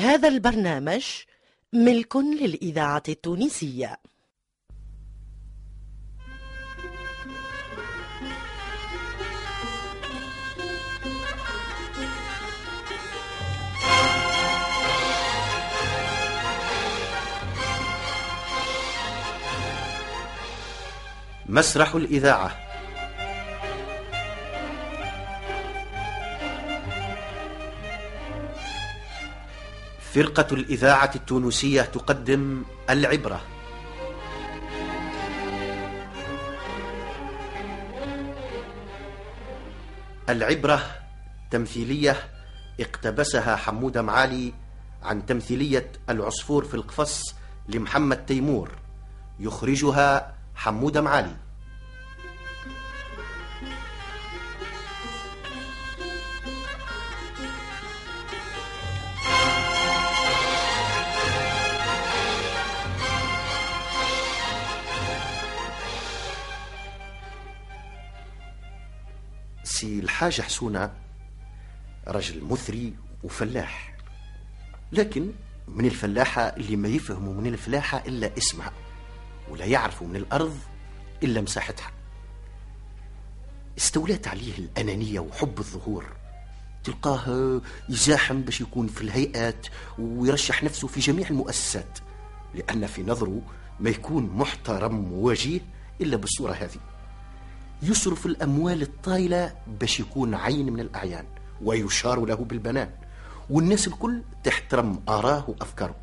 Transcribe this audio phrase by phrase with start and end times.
[0.00, 1.04] هذا البرنامج
[1.72, 3.96] ملك للإذاعة التونسية.
[21.46, 22.69] مسرح الإذاعة.
[30.14, 33.40] فرقة الإذاعة التونسية تقدم العبرة.
[40.28, 40.80] العبرة
[41.50, 42.16] تمثيلية
[42.80, 44.52] اقتبسها حمود معالي
[45.02, 47.34] عن تمثيلية العصفور في القفص
[47.68, 48.70] لمحمد تيمور
[49.40, 51.36] يخرجها حمود معالي.
[70.20, 70.92] الحاج حسونة.
[72.08, 73.94] رجل مثري وفلاح.
[74.92, 75.32] لكن
[75.68, 78.72] من الفلاحة اللي ما يفهموا من الفلاحة إلا اسمها
[79.48, 80.58] ولا يعرفوا من الأرض
[81.22, 81.90] إلا مساحتها.
[83.78, 86.04] استولات عليه الأنانية وحب الظهور.
[86.84, 89.66] تلقاه يزاحم باش يكون في الهيئات
[89.98, 91.98] ويرشح نفسه في جميع المؤسسات
[92.54, 93.42] لأن في نظره
[93.80, 95.60] ما يكون محترم ووجيه
[96.00, 96.89] إلا بالصورة هذه.
[97.82, 101.24] يصرف الأموال الطايلة باش يكون عين من الأعيان
[101.62, 102.90] ويشار له بالبنان.
[103.50, 105.96] والناس الكل تحترم آراه وأفكاره.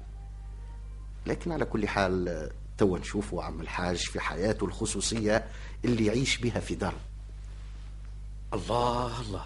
[1.28, 5.48] لكن على كل حال توا نشوفوا عم الحاج في حياته الخصوصية
[5.86, 7.00] اللي يعيش بها في داره
[8.54, 9.46] الله الله.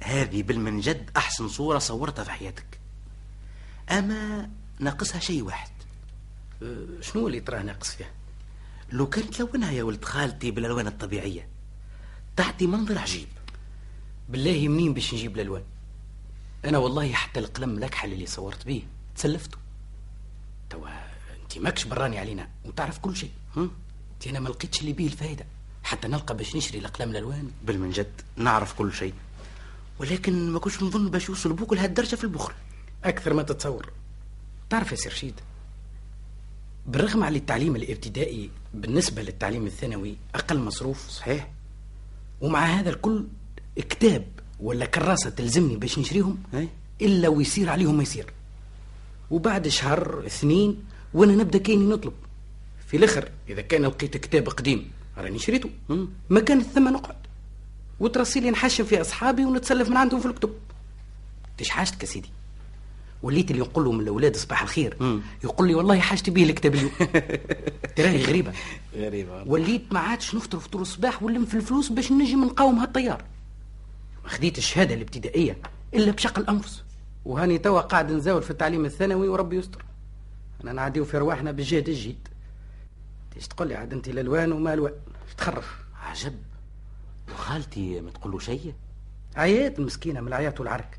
[0.00, 2.78] هذه بالمنجد أحسن صورة صورتها في حياتك.
[3.90, 5.70] أما ناقصها شيء واحد.
[6.62, 8.10] أه، شنو اللي تراه ناقص فيها؟
[8.92, 11.48] لو كان تلونها يا ولد خالتي بالألوان الطبيعية
[12.36, 13.28] تعطي منظر عجيب.
[14.28, 15.62] بالله منين باش نجيب الألوان؟
[16.64, 18.82] أنا والله حتى القلم الأكحل اللي صورت به
[19.16, 19.58] تسلفته
[20.70, 20.88] توا
[21.42, 25.46] أنت ماكش براني علينا وتعرف كل شيء أنت أنا ما لقيتش اللي بيه الفايدة.
[25.84, 27.50] حتى نلقى باش نشري الأقلام الألوان.
[27.64, 29.14] بالمنجد نعرف كل شيء.
[29.98, 32.52] ولكن ما كنتش نظن باش يوصل بوك لهالدرجه في البخل.
[33.04, 33.92] أكثر ما تتصور.
[34.70, 35.40] تعرف يا سي رشيد
[36.86, 41.50] بالرغم على التعليم الابتدائي بالنسبة للتعليم الثانوي أقل مصروف؟ صحيح.
[42.40, 43.26] ومع هذا الكل
[43.76, 44.26] كتاب
[44.60, 46.68] ولا كراسة تلزمني باش نشريهم؟ أي.
[47.02, 48.32] إلا ويصير عليهم ما يصير.
[49.30, 52.12] وبعد شهر اثنين وأنا نبدأ كأني نطلب.
[52.86, 55.70] في الآخر إذا كان لقيت كتاب قديم راني شريته.
[56.30, 57.16] ما كان ثم نقعد
[58.00, 60.54] وترسيلي نحشم في أصحابي ونتسلف من عندهم في الكتب.
[61.58, 62.28] تش حاجتك يا سيدي
[63.22, 65.20] وليت اللي نقول لهم الأولاد صباح الخير مم.
[65.44, 66.90] يقول لي والله حاجتي به الكتاب اليوم.
[67.96, 68.52] تراهي غريبة.
[68.96, 73.24] غريبة وليت ما عادش نفطر فطور الصباح ونلم في الفلوس باش نجم نقاوم هالطيار.
[74.24, 75.58] ما خديت الشهادة الابتدائية
[75.94, 76.82] إلا بشق الأنفس.
[77.24, 79.84] وهاني توا قاعد نزاول في التعليم الثانوي وربي يستر.
[80.64, 82.28] أنا نعديو في رواحنا بالجهد الجيد
[83.34, 84.92] تيش تقول لي عاد أنت الالوان وما الوان؟
[85.38, 85.76] تخرف؟
[86.06, 86.34] عجب.
[87.34, 88.74] وخالتي ما تقول له شيء؟
[89.36, 90.98] عيات المسكينه من العيات والعرك.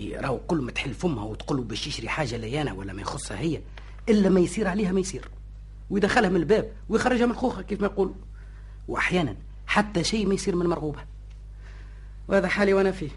[0.00, 3.60] تي راهو كل ما تحل فمها وتقول باش يشري حاجة ليانا ولا ما يخصها هي
[4.08, 5.28] إلا ما يصير عليها ما يصير.
[5.90, 8.14] ويدخلها من الباب ويخرجها من خوخها كيف ما يقولوا.
[8.88, 11.00] واحيانا حتى شيء ما يصير من مرغوبه
[12.28, 13.10] وهذا حالي وأنا فيه.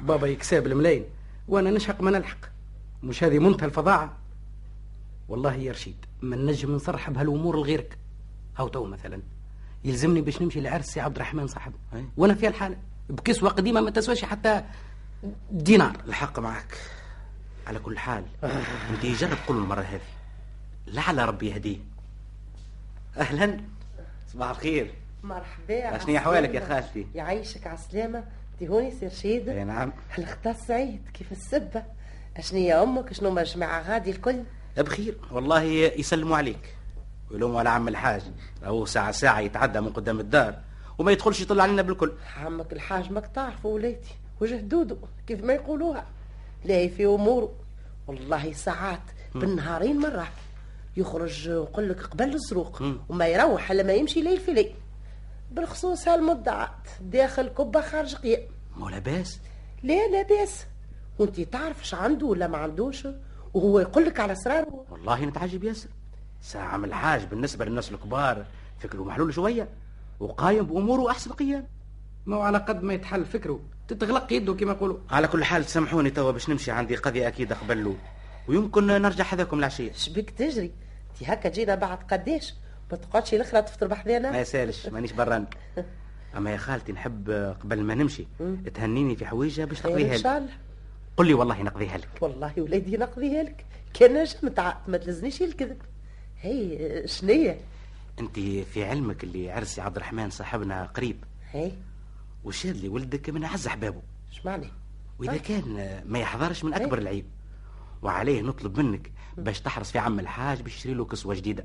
[0.00, 1.04] بابا يكسب الملايين
[1.48, 2.38] وأنا نشهق ما نلحق.
[3.02, 4.16] مش هذه منتهى الفظاعة؟
[5.28, 7.98] والله يا رشيد ما نجم نصرح بهالأمور لغيرك.
[8.56, 9.22] هاو تو مثلا.
[9.84, 11.72] يلزمني باش نمشي لعرس سي عبد الرحمن صاحب.
[12.16, 12.76] وأنا في الحاله
[13.08, 14.64] بكسوة قديمة ما تسواش حتى
[15.50, 15.96] دينار.
[16.06, 16.78] الحق معك.
[17.66, 18.24] على كل حال
[18.90, 20.00] انت جرب قول المرة هذه.
[20.86, 21.78] لعل ربي يهديه.
[23.16, 23.60] أهلا.
[24.32, 24.94] صباح الخير.
[25.22, 29.92] مرحبا شنو احوالك يا خالتي؟ يعيشك على السلامة انت هوني سي رشيد إي نعم.
[30.18, 31.82] النهار سعيد كيف السبة
[32.36, 34.42] اشني يا أمك؟ شنو ما جماعة غادي الكل؟
[34.78, 35.18] بخير.
[35.30, 36.76] والله يسلموا عليك.
[37.30, 38.22] ويلوموا على عم الحاج.
[38.62, 40.58] راهو ساعة ساعة يتعدى من قدام الدار.
[40.98, 42.12] وما يدخلش يطلع علينا بالكل.
[42.36, 44.14] عمك الحاج ماك تعرف وليتي.
[44.40, 44.96] وجه دودو
[45.26, 46.06] كيف ما يقولوها.
[46.64, 47.52] لاهي في اموره
[48.06, 49.00] والله ساعات
[49.34, 50.28] بالنهارين مرة
[50.96, 54.74] يخرج ويقول لك قبل الزروق وما يروح إلا ما يمشي ليل في ليل.
[55.50, 58.42] بالخصوص هالمدعات داخل كبة خارج قيام.
[58.76, 59.40] مو لاباس
[59.82, 60.66] لا لا باس.
[61.18, 63.08] وانت تعرف إيش عنده ولا ما عندوش؟
[63.54, 65.88] وهو يقول لك على اسراره والله نتعجب ياسر
[66.42, 68.44] ساعة عم الحاج بالنسبة للناس الكبار
[68.78, 69.68] فكره محلول شوية
[70.20, 71.66] وقايم بأموره أحسن قيام.
[72.28, 73.60] ما هو على قد ما يتحل فكره.
[73.88, 74.98] تتغلق يده كما يقولوا.
[75.10, 77.96] على كل حال تسامحوني توا باش نمشي عندي قضية أكيد قبل له.
[78.48, 80.72] ويمكن نرجع حذاكم العشية شبيك تجري؟
[81.18, 82.54] تي هكا جينا بعد قداش
[82.90, 85.46] ما تقعدش الاخرى تفطر ما بحذانا يسالش مانيش بران.
[86.36, 87.30] أما يا خالتي نحب
[87.60, 88.26] قبل ما نمشي
[88.74, 90.52] تهنيني في حويجة باش تقضيها إن لي شاء الله.
[91.16, 92.08] قل لي والله نقضيها لك.
[92.20, 93.64] والله وليدي نقضيها لك.
[93.94, 95.82] كان نجم تعب ما تلزنيش الكذب
[96.40, 97.60] هي شنية؟
[98.20, 101.24] أنت في علمك اللي عرسي عبد الرحمن صاحبنا قريب.
[101.52, 101.72] هي.
[102.44, 104.02] والشاذلي ولدك من أعز أحبابه
[104.32, 104.66] إيش معنى
[105.18, 105.38] وإذا أي.
[105.38, 107.26] كان ما يحضرش من أكبر العيب.
[108.02, 111.64] وعليه نطلب منك باش تحرص في عم الحاج باش يشتري له كسوة جديدة.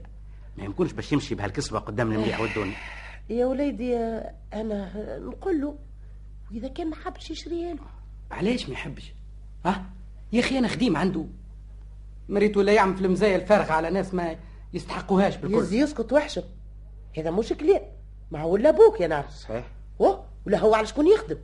[0.58, 2.75] ما يمكنش باش يمشي بهالكسوة قدام المليح والدنيا.
[3.30, 3.98] يا وليدي
[4.54, 5.78] أنا نقول له
[6.52, 7.81] وإذا كان ما حبش يشريها له.
[8.31, 9.14] علاش ما يحبش؟
[9.66, 9.86] ها؟
[10.34, 11.26] يا أخي أنا خديم عنده.
[12.30, 14.36] مريت ولا يعمل في المزايا الفارغة على ناس ما
[14.74, 15.58] يستحقوهاش بالكل.
[15.58, 16.44] يزي يسكت وحشه.
[17.18, 17.81] هذا مش كلام
[18.31, 19.66] ما هو ولا أبوك يا نعرف صحيح.
[20.00, 21.38] واه ولا هو على شكون يخدم؟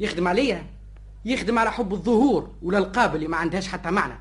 [0.00, 0.66] يخدم عليا.
[1.24, 4.14] يخدم على حب الظهور والالقاب اللي ما عندهاش حتى معنى.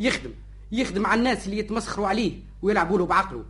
[0.00, 0.30] يخدم.
[0.72, 3.44] يخدم على الناس اللي يتمسخروا عليه ويلعبوا له بعقله.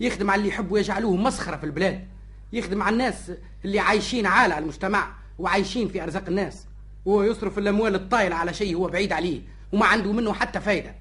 [0.00, 2.04] يخدم على اللي يحبوا يجعلوه مسخرة في البلاد.
[2.52, 3.32] يخدم على الناس
[3.64, 6.66] اللي عايشين عالة على المجتمع وعايشين في أرزاق الناس.
[7.04, 9.42] وهو يصرف الأموال الطايلة على شيء هو بعيد عليه
[9.72, 10.94] وما عنده منه حتى فايدة.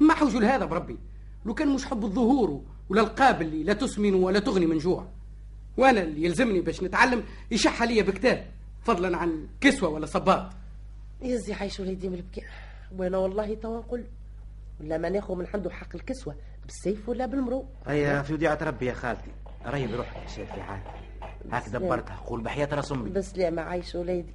[0.00, 0.96] ما حوجوا لهذا بربي؟
[1.46, 5.06] لو كان مش حب الظهور والالقاب اللي لا تسمن ولا تغني من جوع.
[5.76, 8.46] وأنا اللي يلزمني باش نتعلم يشح عليا بكتاب
[8.82, 10.52] فضلا عن كسوة ولا صباط.
[11.22, 12.44] يزي عايش وليدي من البكاء.
[12.96, 14.04] وأنا والله توا نقول
[14.80, 16.34] ولا ما ناخذ من عنده حق الكسوة
[16.64, 17.66] بالسيف ولا بالمرو.
[17.86, 19.30] هيا في وديعة ربي يا خالتي.
[19.66, 20.80] راهي بروحك شاد في حال
[21.52, 23.10] هاك دبرتها قول بحياة رأس أمي.
[23.10, 24.32] بسلامة عايش وليدي.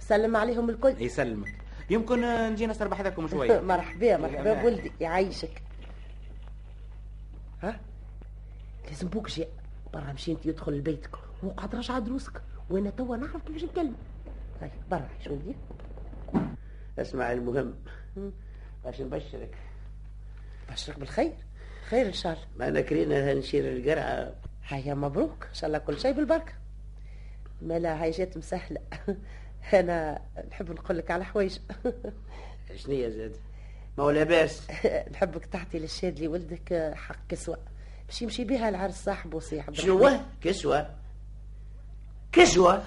[0.00, 1.02] سلم عليهم الكل.
[1.02, 1.54] يسلمك
[1.90, 2.20] يمكن
[2.52, 5.62] نجي نستربح حذاكم شوية مرحبا مرحبا بولدي يعيشك.
[7.62, 7.80] ها؟
[8.88, 9.48] لازم بوك جاء.
[9.94, 11.10] برا مشي انت يدخل لبيتك.
[11.42, 13.94] وقعد راجعه دروسك وأنا توا نعرف كيفاش نكلم
[14.62, 15.54] هاي برا شو ولدي
[16.98, 17.74] اسمع المهم
[18.84, 19.54] باش نبشرك.
[20.72, 21.32] بشرك بالخير.
[21.88, 22.44] خير إن شاء الله.
[22.56, 24.34] ما انا كرينا نشير القرعة؟
[24.68, 25.44] هيا مبروك.
[25.48, 26.52] إن شاء الله كل شيء بالبركة.
[27.62, 28.80] ما لا هاي جات مسهلة.
[29.74, 31.58] أنا نحب نقول لك على حوايج.
[32.76, 33.36] شنية زاد؟
[33.98, 34.66] ما هو لاباس
[35.12, 37.58] نحبك تعطي للشاذلي ولدك حق كسوة.
[38.14, 40.10] باش يمشي بها العرس صاحبه سي عبد شنو
[40.42, 40.90] كسوة
[42.32, 42.82] كسوة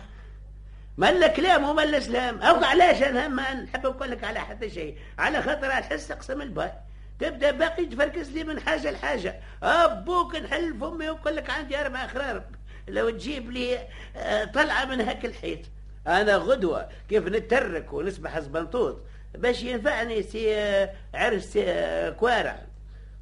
[0.97, 2.39] ما لا كلام وما لا سلام.
[2.41, 4.97] أو علاش أنا ما نحب نقول لك على حتى شيء.
[5.19, 6.71] على خاطر احس اقسم البال
[7.19, 9.39] تبدأ باقي تفركس لي من حاجة لحاجة.
[9.63, 12.43] أبوك نحل فمي ونقول لك عندي أربع أخرار.
[12.87, 13.79] لو تجيب لي
[14.15, 15.59] آه، طلعة من هاك الحيط.
[16.07, 16.89] أنا غدوة.
[17.09, 18.97] كيف نترك ونسبح زبنطوط
[19.35, 22.59] باش ينفعني سي آه، عرس آه، كوارع.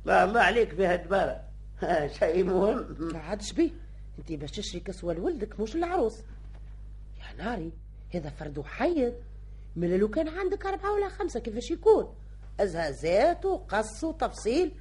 [0.05, 1.45] الله الله عليك في هالدبارة
[2.19, 2.97] شيء مهم.
[3.13, 3.71] ما عادش بيه
[4.19, 6.19] أنت باش تشري كسوة لولدك مش العروس
[7.19, 7.71] يا ناري
[8.13, 9.13] هذا فرد حيض.
[9.75, 12.15] من لو كان عندك أربعة ولا خمسة كيفاش يكون؟
[12.59, 14.71] أزهازات وقص وتفصيل.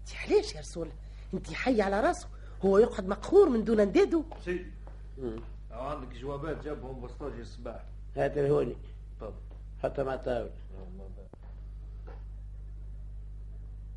[0.00, 0.88] أنت علاش يا رسول؟
[1.34, 2.28] أنت حي على راسه.
[2.64, 4.66] هو يقعد مقهور من دون ندادو سيدي
[5.70, 7.84] عندك جوابات جابهم بسطاجي الصباح.
[8.16, 8.76] هات الهوني
[9.20, 9.34] طب
[9.82, 10.50] حطها مع الطاولة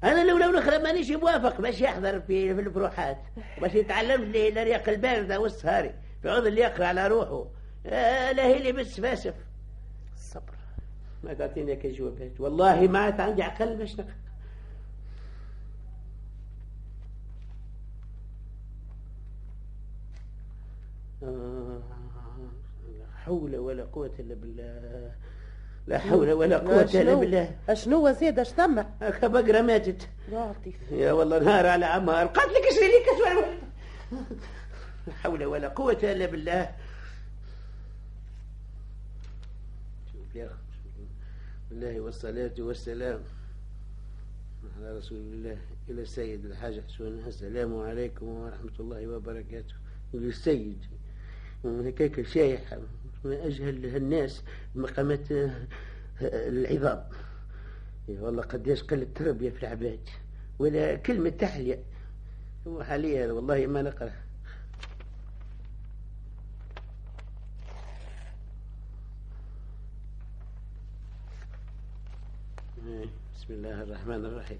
[0.05, 3.17] أنا لو لو الأخرى مانيش موافق باش يحضر في في البروحات
[3.61, 5.93] باش يتعلم لي الرياق الباردة والسهاري
[6.25, 7.45] يقعد اللي يقرأ على روحه.
[7.85, 9.33] آه لا هي لبس فاسف.
[10.15, 10.53] الصبر.
[11.23, 14.15] ما تعطيني هيك جوابات والله ما عاد عندي عقل باش نقرأ.
[21.23, 21.81] آه،
[22.99, 25.11] لا حول ولا قوة إلا بالله.
[25.87, 27.55] لا حول ولا قوة إلا بالله.
[27.73, 30.91] شنو زيد اش ثم؟ هكا بقرة ماتت يا لطيف.
[30.91, 33.55] يا والله نهار على عمار قالت لك اشري لي كسوة
[35.07, 36.75] لا حول ولا قوة إلا بالله.
[40.13, 40.55] شوف يا أخي
[41.69, 43.19] بالله والصلاة والسلام
[44.77, 45.57] على رسول الله
[45.89, 49.75] إلى السيد الحاج حسون السلام عليكم ورحمة الله وبركاته.
[50.13, 50.85] للسيد
[51.65, 52.61] هكاك شايح
[53.25, 54.43] من أجهل الناس
[54.75, 55.67] مقامات آه،
[56.21, 57.03] العظام.
[58.07, 59.99] يا والله قديش قلة التربية في العباد.
[60.59, 61.79] ولا كلمة تحلية
[62.67, 64.11] هو حاليا والله ما نقرأ.
[73.35, 74.59] بسم الله الرحمن الرحيم.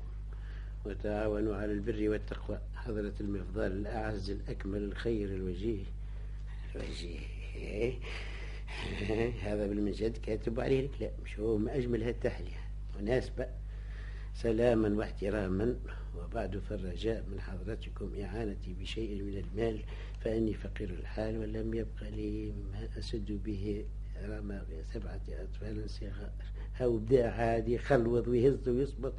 [0.85, 2.59] وتعاونوا على البر والتقوى.
[2.75, 5.83] حضرة المفضال الأعز الأكمل الخير الوجيه.
[6.75, 7.19] الوجيه.
[9.41, 11.11] هذا بالمجد كاتب عليه الكلام.
[11.25, 12.59] شو ما أجمل هالتحلية
[12.99, 13.47] مناسبة.
[14.33, 15.75] سلاما واحتراما.
[16.17, 19.81] وبعد فالرجاء من حضرتكم إعانتي بشيء من المال
[20.21, 23.85] فإني فقير الحال ولم يبق لي ما أسد به
[24.23, 24.61] رمى
[24.93, 26.31] سبعة أطفال صغار.
[26.81, 29.13] أو بداع عادي خلوض ويهز ويصبط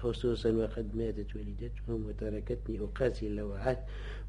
[0.00, 3.78] خصوصا وقد ماتت والدتهم وتركتني أقاسي اللوعات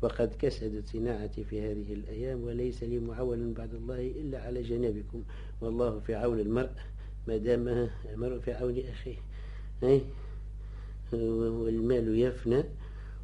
[0.01, 5.23] وقد كسدت صناعتي في هذه الأيام وليس لي معول بعد الله إلا على جنابكم.
[5.61, 6.69] والله في عون المرء
[7.27, 9.17] ما دام المرء في عون أخيه.
[9.83, 10.01] أي
[11.13, 12.63] والمال يفنى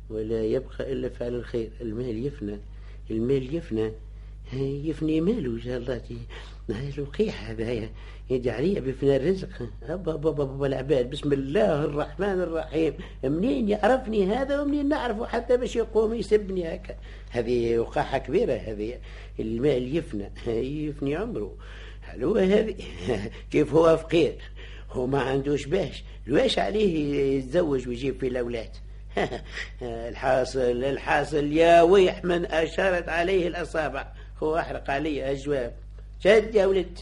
[0.10, 1.72] ولا يبقى إلا فعل الخير.
[1.81, 2.58] المال يفنى
[3.12, 3.91] المال يفنى.
[4.53, 6.01] يفني ماله إن شاء الله
[6.98, 7.89] الوقيح هذا
[8.29, 9.50] يدعي بفناء الرزق.
[9.84, 12.93] أبا بابا بابا العباد بسم الله الرحمن الرحيم.
[13.24, 16.96] منين يعرفني هذا ومنين نعرفه حتى باش يقوم يسبني هكا؟
[17.29, 19.00] هذه وقاحة كبيرة هذه.
[19.39, 20.31] المال يفنى
[20.88, 21.55] يفني عمره.
[22.03, 22.75] حلوة هذه؟
[23.51, 24.36] كيف هو فقير؟
[24.91, 26.03] هو ما عندوش باش.
[26.27, 28.70] لواش عليه يتزوج ويجيب في الأولاد.
[29.81, 34.20] الحاصل الحاصل يا ويح من أشارت عليه الأصابع.
[34.43, 35.75] هو أحرق علي أجواب.
[36.19, 37.00] شد يا ولد.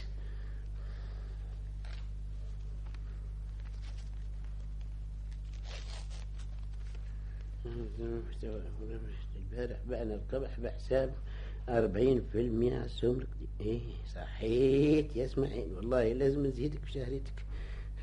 [9.35, 11.13] البارح بعنا القمح بحساب
[11.69, 13.27] أربعين في المئة سمرك.
[13.61, 13.81] إيه
[14.15, 15.73] صحيت يا إسماعيل.
[15.75, 17.33] والله لازم نزيدك في شهريتك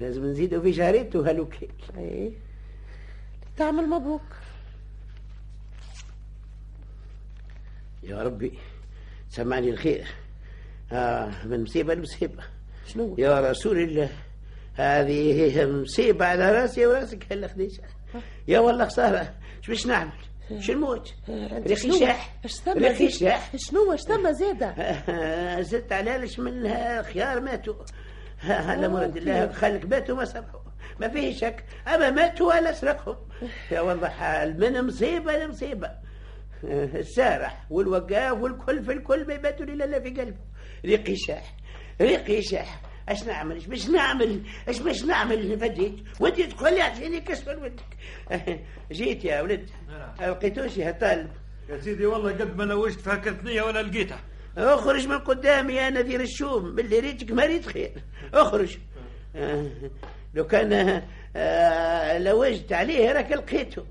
[0.01, 2.33] لازم نزيده في شهريته هلوكيل إيه؟
[3.57, 4.37] تعمل مبروك.
[8.03, 8.59] يا ربي.
[9.37, 10.07] سمعني الخير.
[10.93, 12.43] آه من مصيبة لمصيبة.
[12.87, 14.09] شنو يا رسول الله
[14.75, 17.83] هذه مصيبة على رأسي ورأسك هلا خديجة
[18.49, 19.35] يا والله خسارة.
[19.63, 20.11] شو باش نعمل؟
[20.59, 21.15] شو الموت
[21.67, 22.35] ريخي شاح
[22.69, 24.75] ريخي؟ شاح شنو اش ثم؟ زيادة؟
[25.71, 26.69] زدت على ليش من
[27.03, 27.75] خيار ماتوا.
[28.39, 30.61] هلا مراد الله خلك ماتوا ما سمحوا
[31.01, 31.65] ما فيه شك.
[31.95, 33.17] أما ماتوا ولا سرقهم.
[33.71, 36.06] يا والله حال من مصيبة لمصيبة.
[36.65, 40.37] السارح والوقاف والكل في الكل ما يباتوا إلا لا في قلبه.
[40.85, 41.55] ريقي شاح
[42.01, 42.81] ريقي شاح.
[43.09, 45.95] اش نعمل؟ اش باش نعمل؟ اش باش نعمل؟ فديت.
[46.21, 47.97] ودي تقول لي اعطيني كسر ودك.
[48.93, 49.71] جيت يا ولد.
[50.21, 51.31] لقيتوش يا طالب.
[51.69, 54.21] يا سيدي والله قد ما نوشت فكرتني ولا لقيتها.
[54.59, 56.75] اخرج من قدامي يا نذير الشوم.
[56.75, 57.93] باللي ريتك ما ريت خير.
[58.35, 58.79] اخرج.
[59.37, 59.67] آه،
[60.35, 61.03] لو كان
[61.39, 63.85] آه، لوجت عليه راك لقيته.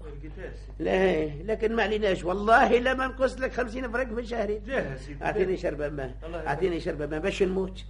[0.79, 2.23] لا لكن ما عليناش.
[2.23, 4.61] والله لما نقص لك خمسين فرنك من شهري.
[4.65, 6.11] ليه يا سيدي؟ أعطيني شربة ماء.
[6.47, 7.83] أعطيني شربة ماء باش نموت.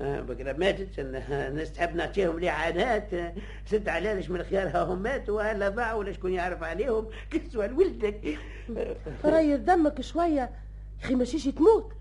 [0.00, 3.32] آه، بقرا ماتت الناس تحب نعطيهم لعنات آه،
[3.66, 7.06] ست علاش من خيارها هم ماتوا ولا ضاعوا ولا شكون يعرف عليهم.
[7.30, 8.38] كسوة لولدك
[8.76, 10.26] آه، رير دمك شوية.
[10.40, 10.50] يا
[11.04, 11.92] أخي ماشيش تموت.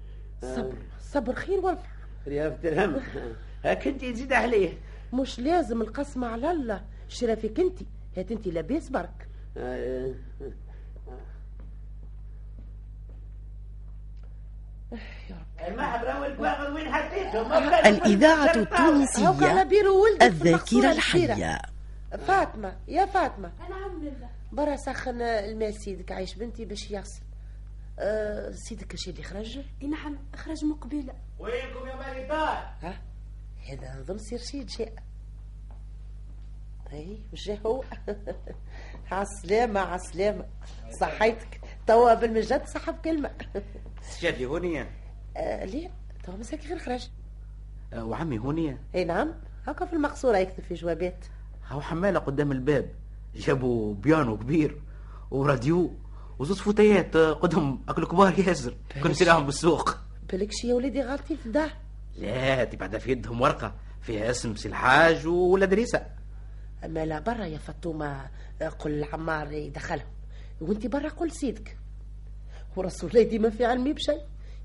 [0.42, 1.84] صبر صبر خير والله
[2.28, 2.96] رياضة الهم
[3.66, 4.70] هاك أنت تزيد عليه.
[5.14, 6.82] مش لازم القسمة على الله.
[7.08, 7.80] شرفك انت.
[8.18, 9.30] هات انت لاباس برك.
[17.86, 19.62] الإذاعة التونسية
[20.22, 20.92] الذاكرة.
[20.92, 21.62] الحية.
[22.28, 23.52] فاطمة يا فاطمة.
[23.70, 24.12] نعم
[24.52, 27.22] برا سخن الماء سيدك عايش بنتي باش يغسل.
[28.00, 31.14] أه سيدك الشيء اللي خرج؟ إي نعم خرج من قبيلة.
[31.40, 32.28] وينكم يا مالي
[32.82, 33.02] ها؟
[33.70, 34.94] هذا نظن سير شي جاء
[36.94, 37.84] اي وش جا هو
[39.12, 40.46] عالسلامة عالسلامة
[41.02, 43.32] صحيتك توا بالمجد صحب كلمة.
[44.22, 44.92] شادي هونية
[45.38, 45.92] آه ليه؟
[46.24, 47.08] توا مساكي غير خرج.
[47.94, 49.34] آه، وعمي هونية اي نعم.
[49.68, 51.26] هكا في المقصورة يكتب في جوابات.
[51.68, 52.90] هاو حمالة قدام الباب.
[53.36, 54.82] جابوا بيانو كبير
[55.32, 55.92] وراديو
[56.40, 58.76] وزوز فوتايات آه، قدام أكل كبار ياسر.
[59.04, 59.98] كنت تلاهم بالسوق.
[60.32, 61.70] بالك شي يا وليدي غالطين في الدار.
[62.18, 63.76] لا دي بعد في يدهم ورقة.
[64.02, 66.06] فيها اسم سي الحاج وولاد ريسة
[66.86, 68.30] اما لا برا يا فطومة
[68.62, 70.08] آه، قل العمار يدخلهم
[70.62, 71.78] وأنت برا قل سيدك.
[72.76, 74.22] ورسول الله ديما في علمي بشيء.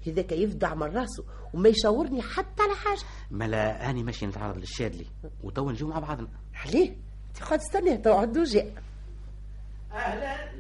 [0.07, 3.09] هذاك يفدع من راسه وما يشاورني حتى على حاجة.
[3.31, 5.07] ملا أني ماشي نتعرض للشادلي
[5.43, 6.29] وتوا نجيو مع بعضنا.
[6.55, 6.97] عليه.
[7.29, 8.73] أنت قاعد تستنيه تو عدو جاء.
[9.93, 10.51] أهلا.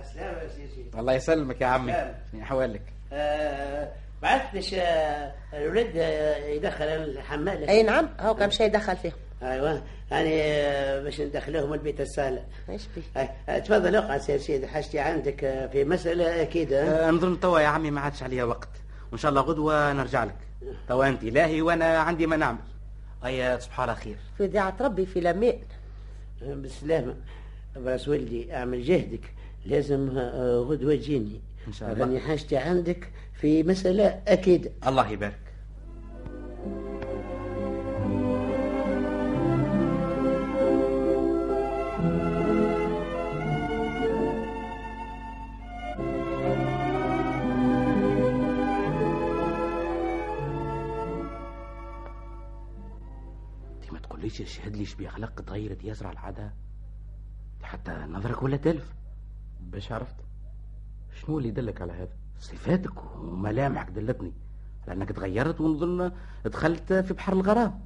[0.00, 0.98] السلام يا سيدي.
[0.98, 1.92] الله يسلمك يا عمي.
[2.32, 3.92] شنو أحوالك؟ آه
[4.22, 9.12] بعثتش آه الولد آه، يدخل الحمالة أي نعم هاو كم شيء دخل فيهم.
[9.42, 9.82] أيوه.
[10.10, 10.30] يعني
[11.04, 16.72] باش ندخلوهم البيت الصالة إيش بيه تفضل اقعد يا سيدي حاجتي عندك في مسألة أكيد
[16.72, 17.08] آه.
[17.08, 18.68] آه، نظن توا يا عمي ما عادش عليها وقت.
[19.12, 20.36] وإن شاء الله غدوة نرجع لك.
[20.88, 22.58] توا أنت إلهي وأنا عندي ما نعمل.
[23.24, 24.16] أي تصبح على خير.
[24.38, 25.58] في دعاء ربي في لمين؟
[26.42, 27.14] بالسلامة
[27.76, 29.32] براس ولدي أعمل جهدك.
[29.66, 31.40] لازم آه، غدوة تجيني.
[31.68, 32.04] إن شاء الله.
[32.04, 33.08] راني حاجتي عندك
[33.40, 34.72] في مسألة أكيد.
[34.86, 35.45] الله يبارك.
[54.40, 56.52] ليش يشهد ليش بأخلاق تغيرت ياسر على العادة؟
[57.62, 58.94] حتى نظرك ولا تلف.
[59.60, 60.14] باش عرفت؟
[61.14, 62.08] شنو اللي دلك على هذا؟
[62.40, 64.32] صفاتك وملامحك دلتني
[64.86, 66.12] لأنك تغيرت ونظن
[66.44, 67.80] دخلت في بحر الغرام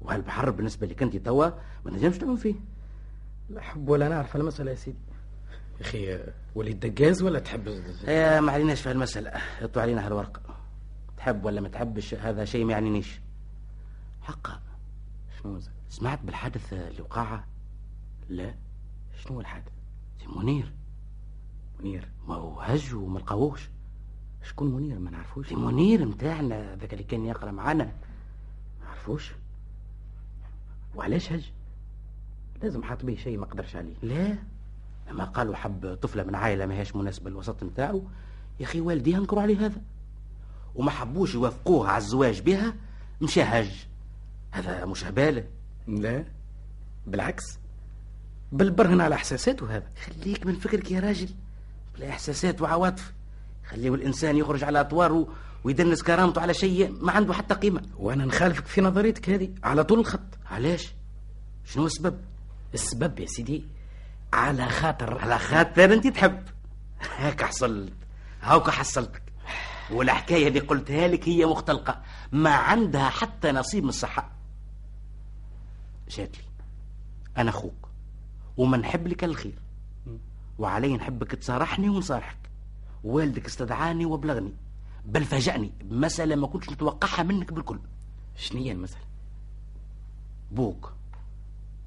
[0.00, 1.46] وهالبحر بالنسبة لك أنت توا
[1.84, 2.54] ما نجمش تعوم فيه.
[3.50, 4.98] لا حب ولا نعرف المسألة يا سيدي.
[5.80, 6.20] يا أخي
[6.54, 7.66] وليد دقاز ولا تحب؟
[8.08, 10.40] يا ما عليناش في هالمسألة اطوا علينا هالورقة
[11.16, 13.20] تحب ولا ما تحبش هذا شيء ما يعنينيش.
[14.22, 14.60] حقا.
[15.42, 17.44] شنو؟ سمعت بالحادث اللي وقع
[18.28, 18.54] لا.
[19.18, 19.72] شنو الحادث
[20.20, 20.72] سي منير.
[21.80, 22.08] منير.
[22.28, 23.70] ما هو هج وما لقاوهش
[24.42, 25.48] شكون منير؟ ما نعرفوش.
[25.48, 27.84] سي منير متاعنا ذاك اللي كان يقرأ معانا.
[27.84, 29.32] ما نعرفوش.
[30.94, 31.50] وعلاش هج؟
[32.62, 33.94] لازم حاط به شيء ما قدرش عليه.
[34.02, 34.38] لا.
[35.08, 38.02] لما قالوا حب طفلة من عائلة ما هيش مناسبة للوسط نتاعو
[38.60, 39.82] يا أخي والديه انكروا عليه هذا.
[40.74, 42.74] وما حبوش يوافقوه على الزواج بها
[43.20, 43.86] مشى هج.
[44.52, 45.44] هذا مش هبالة
[45.88, 46.24] لا.
[47.06, 47.42] بالعكس.
[48.52, 49.86] بالبرهن على إحساساته هذا.
[50.06, 51.28] خليك من فكرك يا راجل.
[51.94, 53.12] بلا إحساسات وعواطف
[53.68, 55.28] خليه الإنسان يخرج على أطواره
[55.64, 57.82] ويدنس كرامته على شيء ما عنده حتى قيمة.
[57.96, 59.50] وأنا نخالفك في نظريتك هذه.
[59.64, 60.38] على طول الخط.
[60.50, 60.94] علاش؟
[61.64, 62.20] شنو السبب؟
[62.74, 63.64] السبب يا سيدي
[64.32, 66.42] على خاطر على خاطر أنت تحب.
[67.16, 67.92] هاك حصلت.
[68.42, 69.22] هاك حصلتك.
[69.90, 72.02] والحكاية اللي قلتها لك هي مختلقة.
[72.32, 74.30] ما عندها حتى نصيب من الصحة.
[76.16, 76.44] جات لي
[77.36, 77.88] أنا أخوك.
[78.56, 79.58] وما نحب لك الخير.
[80.58, 82.38] وعلي نحبك تصارحني ونصارحك.
[83.04, 84.52] والدك استدعاني وبلغني
[85.04, 85.72] بل فاجأني.
[85.84, 87.78] بمسألة ما كنتش نتوقعها منك بالكل.
[88.52, 89.04] هي المسألة؟
[90.52, 90.92] بوك.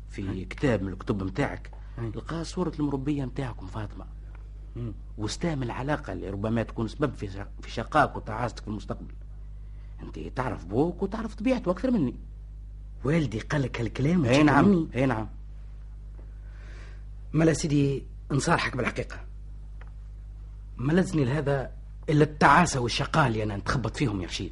[0.10, 1.72] في كتاب من الكتب متاعك.
[2.16, 4.06] لقى صورة المربية متاعكم فاطمة.
[5.18, 9.14] واستعمل العلاقة اللي ربما تكون سبب في في شقاك وتعاستك في المستقبل.
[10.02, 12.16] أنت تعرف بوك وتعرف طبيعته أكثر مني.
[13.06, 15.28] والدي قال لك هالكلام إي نعم إي نعم.
[17.34, 19.20] ملا سيدي نصارحك بالحقيقة.
[20.78, 21.72] ما لزني لهذا
[22.10, 24.52] إلا التعاسة والشقاء اللي أنا نتخبط فيهم يا رشيد.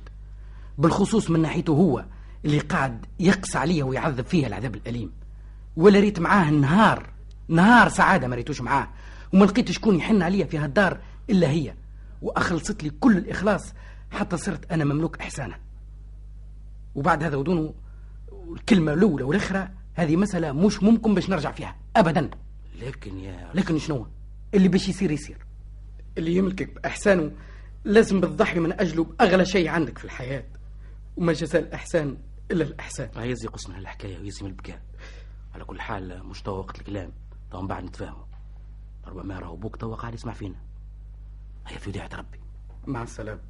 [0.77, 2.05] بالخصوص من ناحيته هو
[2.45, 5.11] اللي قاعد يقسى عليا ويعذب فيها العذاب الأليم.
[5.75, 7.09] ولا ريت معاه نهار
[7.47, 8.87] نهار سعادة ما ريتوش معاه.
[9.33, 11.73] وما لقيت شكون يحن عليا في هالدار إلا هي.
[12.21, 13.73] وأخلصت لي كل الإخلاص
[14.11, 15.55] حتى صرت أنا مملوك إحسانه
[16.95, 17.73] وبعد هذا ودونه
[18.53, 22.29] الكلمة الأولى والأخرى هذه مسألة مش ممكن باش نرجع فيها أبدا.
[22.81, 24.07] لكن يا لكن شنو؟
[24.53, 25.45] اللي باش يصير يصير.
[26.17, 27.31] اللي يملكك بإحسانه
[27.83, 30.43] لازم بتضحي من أجله بأغلى شيء عندك في الحياة
[31.17, 32.17] وما جزاء الإحسان
[32.51, 33.09] إلا الإحسان.
[33.15, 34.81] ما يزي قسم الحكاية ويزي من البكاء.
[35.53, 37.11] على كل حال مش توا وقت الكلام.
[37.51, 38.25] طبعا بعد نتفاهموا.
[39.07, 40.55] ربما راهو بوك توا قاعد يسمع فينا.
[41.67, 42.39] هيا في وديعة ربي.
[42.87, 43.41] مع السلامة.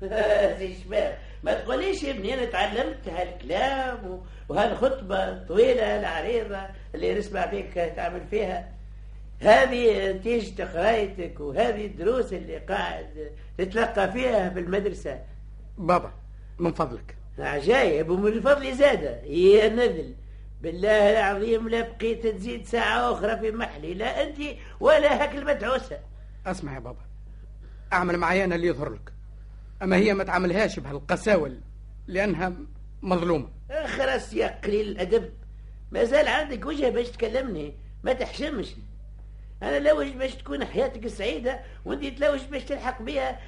[0.58, 1.18] سي شباب.
[1.42, 6.60] ما تقوليش يا ابني أنا تعلمت هالكلام وهالخطبة طويلة العريضة
[6.94, 8.68] اللي نسمع فيك تعمل فيها.
[9.40, 15.20] هذه نتيجة قرايتك وهذه الدروس اللي قاعد تتلقى فيها في المدرسة.
[15.78, 16.12] بابا
[16.58, 17.16] من فضلك.
[17.38, 19.20] عجايب ومن فضلي زادة.
[19.22, 20.14] يا نذل.
[20.62, 24.36] بالله العظيم لا بقيت تزيد ساعة أخرى في محلي لا أنت
[24.80, 25.98] ولا هاك المدعوسة
[26.46, 27.00] أسمع يا بابا.
[27.92, 29.12] أعمل معايا أنا اللي يظهر لك.
[29.82, 31.56] أما هي ما تعملهاش بهالقساوة
[32.06, 32.52] لأنها
[33.02, 33.48] مظلومة.
[33.86, 35.30] خلاص يا قليل الأدب.
[35.90, 37.74] ما زال عندك وجه باش تكلمني.
[38.04, 38.68] ما تحشمش.
[39.62, 43.38] أنا لوج باش تكون حياتك سعيدة وأنت تلوج باش تلحق بها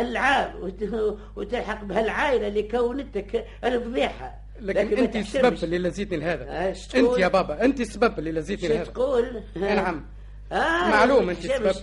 [0.00, 5.16] العار وت- وتلحق بهالعائلة اللي كونتك الفضيحة لكن, ما أنت.
[5.16, 6.72] السبب اللي لزيتني لهذا.
[6.72, 8.84] تقول؟ أنت يا بابا أنت السبب اللي لزيتني لهذا.
[8.84, 10.04] تقول؟ نعم.
[10.52, 11.44] آه معلوم أنت.
[11.44, 11.74] السبب.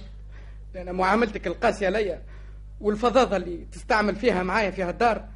[0.73, 2.21] لأن معاملتك القاسية ليا.
[2.81, 5.27] والفظاظة اللي تستعمل فيها معايا في هالدار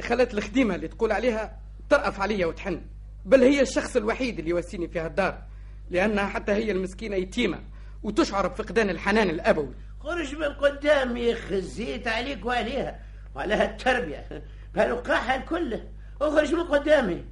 [0.00, 1.58] خلت الخديمة اللي تقول عليها
[1.90, 2.80] ترأف عليا وتحن.
[3.24, 5.42] بل هي الشخص الوحيد اللي يواسيني في هالدار
[5.90, 7.58] لأنها حتى هي المسكينة يتيمة
[8.02, 9.74] وتشعر بفقدان الحنان الأبوي.
[10.00, 13.00] خرج من قدامي خزيت عليك وعليها.
[13.34, 14.42] وعلى هالتربية
[14.74, 15.80] بهالوقاحة الكل.
[16.20, 17.24] اخرج من قدامي.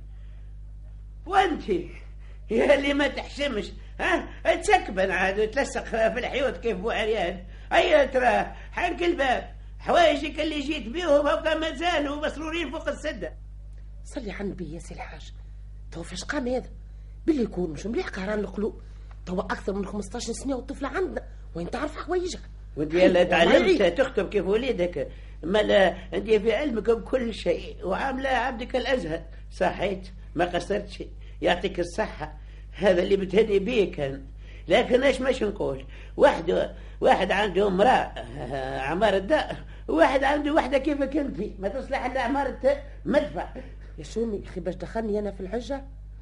[1.26, 1.68] وأنت؟
[2.50, 3.72] يا اللي ما تحشمش.
[4.00, 9.57] ها؟ تسكبن عاد وتلصق في الحيوط كيف بو عريان أي ترى؟ حق الباب.
[9.78, 13.32] حوايجك اللي جيت بيهم هكا ما زالوا مصرورين فوق السده
[14.04, 15.32] صلي على النبي يا سي الحاج.
[15.92, 16.70] تو فاش قام هذا؟
[17.26, 18.80] باللي يكون مش مليح قهران القلوب.
[19.26, 21.22] تو أكثر من 15 سنة والطفلة عندنا.
[21.54, 22.40] وين تعرف حوايجها
[22.76, 23.82] وانت يلا تعلمت.
[23.82, 25.08] تخطب كيف وليدك.
[25.42, 27.86] ما لا انت في علمك بكل شيء.
[27.86, 29.22] وعامله عبدك الأزهر.
[29.50, 30.08] صحيت.
[30.34, 31.02] ما قصرتش.
[31.42, 32.38] يعطيك الصحة.
[32.72, 34.24] هذا اللي بتهني بيه كان.
[34.68, 35.86] لكن إيش مش نقول
[36.18, 39.56] واحد واحد عنده امرأة آه، عمار الدار
[39.88, 42.58] واحد عنده وحدة كيفك انت ما تصلح إلا عماره
[43.04, 43.48] مدفع.
[43.98, 45.74] يا شومي أخي باش دخلني أنا في الحجة؟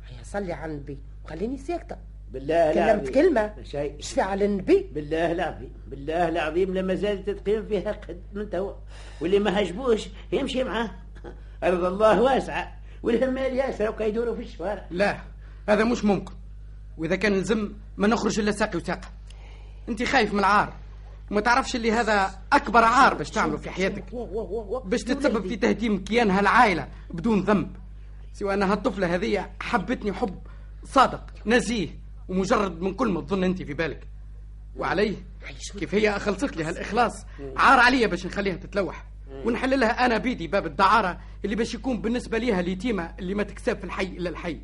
[0.09, 0.99] هيا صلي على النبي.
[1.25, 1.97] وخليني ساكتة.
[2.33, 3.15] بالله كلمت العظيم.
[3.15, 3.55] كلمة.
[3.63, 3.97] شيء.
[4.01, 4.91] شفي على النبي.
[4.95, 8.73] بالله العظيم بالله العظيم لما زالت تقيم فيها قد من توا
[9.21, 10.91] واللي ما هجبوش يمشي معاه.
[11.65, 12.73] أرض الله واسعة.
[13.03, 14.87] والهمال ياسر وكا يدوروا في الشوارع.
[14.91, 15.17] لا
[15.69, 16.33] هذا مش ممكن.
[16.99, 19.09] وإذا كان لزم ما نخرج إلا ساقي وساقة.
[19.88, 20.72] انت خايف من العار
[21.31, 24.05] وما تعرفش اللي هذا أكبر عار باش تعمله في حياتك.
[24.85, 27.77] باش تتسبب في تهديم كيانها العائله بدون ذنب.
[28.33, 30.38] سوى ان هالطفله هذه حبتني حب
[30.85, 31.88] صادق نزيه
[32.29, 34.07] ومجرد من كل ما تظن أنت في بالك.
[34.77, 35.16] وعليه
[35.79, 37.25] كيف هي أخلصت لي هالإخلاص.
[37.57, 39.05] عار عليا باش نخليها تتلوح.
[39.44, 43.79] ونحل لها أنا بيدي باب الدعارة اللي باش يكون بالنسبة ليها اليتيمة اللي ما تكسب
[43.79, 44.59] في الحي إلا الحي.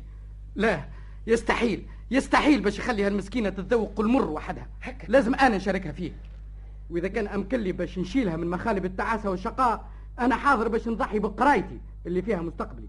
[0.55, 0.85] لا
[1.27, 1.85] يستحيل.
[2.11, 4.67] يستحيل باش يخلي هالمسكينة تتذوق المر وحدها.
[5.07, 6.11] لازم أنا نشاركها فيه
[6.89, 9.89] وإذا كان أمكن لي باش نشيلها من مخالب التعاسة والشقاء
[10.19, 12.87] أنا حاضر باش نضحي بقرايتي اللي فيها مستقبلي.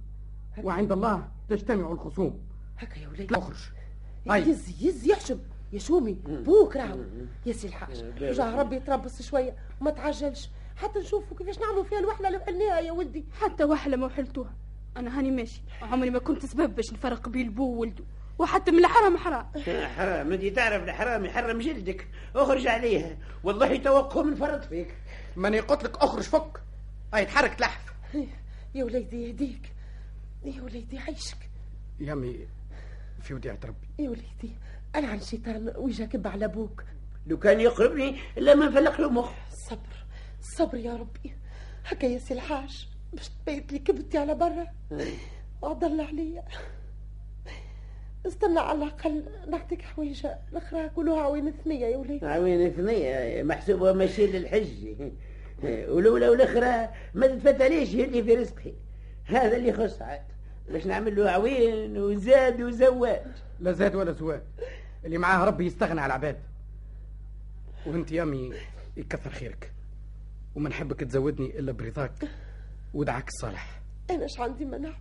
[0.62, 2.40] وعند الله تجتمع الخصوم.
[2.78, 3.36] هكا يا وليدي.
[3.36, 3.56] أخرج.
[4.26, 5.38] يز يز يحشم.
[5.72, 6.12] يا شومي.
[6.26, 6.98] بوك راهو.
[7.46, 8.04] يا سي الحاج.
[8.20, 9.56] رجع ربي يتربص شوية.
[9.80, 10.50] وما تعجلش.
[10.76, 13.24] حتى نشوفوا كيفاش نعملوا فيها الوحلة اللي حلناها يا ولدي.
[13.40, 14.54] حتى وحلة ما وحلتوها.
[14.96, 15.62] أنا هاني ماشي.
[15.82, 18.04] عمري ما كنت سبب باش نفرق بين بو وولده
[18.38, 19.46] وحتى من الحرام حرام.
[19.96, 20.32] حرام.
[20.32, 22.08] انت تعرف الحرام يحرم جلدك.
[22.36, 24.96] اخرج عليها والله توقعه من فرط فيك.
[25.36, 26.62] ماني قلت لك اخرج فك.
[27.14, 27.94] هاي تحرك لحف
[28.74, 29.72] يا وليدي يهديك.
[30.44, 31.50] يا وليدي عيشك.
[32.00, 32.48] يا امي
[33.22, 34.56] في وديعة ربي يا وليدي
[34.94, 36.84] أنا عن الشيطان ويجا كب على أبوك.
[37.26, 39.30] لو كان يقربني الا ما نفلق له مخ.
[39.52, 40.04] الصبر
[40.40, 41.34] الصبر يا ربي.
[41.86, 44.66] هكا يا سي الحاج باش تبيت لي كبتي على برا.
[45.62, 46.44] وضل عليا.
[48.26, 54.26] استنى على الأقل نعطيك حويجه الاخرى كلها عوين ثنيه يا وليدي عوين ثنية محسوبة ماشي
[54.26, 55.10] للحج.
[55.64, 58.72] ولولا الاخرى ما تتفتليش اللي في رزقي.
[59.24, 60.22] هذا اللي يخص عاد.
[60.68, 63.22] باش نعمل له عوين وزاد وزواج
[63.60, 64.44] لا زاد ولا زواد.
[65.04, 66.38] اللي معاه ربي يستغنى على العباد.
[67.86, 68.52] وانت يا أمي
[68.96, 69.72] يكثر خيرك.
[70.54, 72.12] وما نحبك تزودني إلا برضاك
[72.94, 73.80] ودعاك الصالح.
[74.10, 74.92] أنا اش عندي منع؟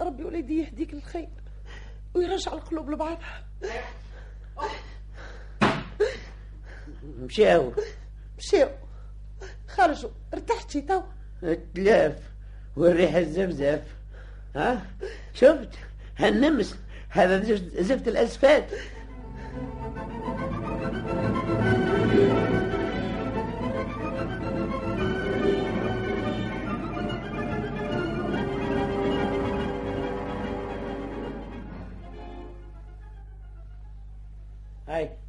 [0.00, 1.28] ربي وليدي يهديك للخير.
[2.14, 3.44] ويرجع القلوب لبعضها
[7.02, 7.72] مشاو.
[8.38, 8.68] مشيو
[9.68, 10.10] خرجوا.
[10.34, 11.02] ارتحت شي تو
[11.74, 12.18] تلاف
[12.76, 13.82] والريح الزفزف.
[14.56, 14.86] ها؟
[15.34, 15.68] شفت؟
[16.18, 16.76] هالنمس.
[17.08, 18.08] هذا زفت, زفت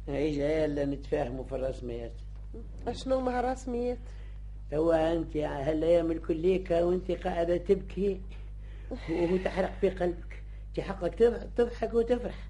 [0.08, 2.12] هاي هاي جاي الا نتفاهموا في الرسميات.
[2.86, 3.98] أشنو مع رسميات
[4.74, 8.20] هو أنت هالأيام الكليكه وأنت قاعدة تبكي
[8.90, 10.42] وهو تحرق في قلبك.
[10.68, 11.14] أنت حقك
[11.56, 12.48] تضحك, وتفرح.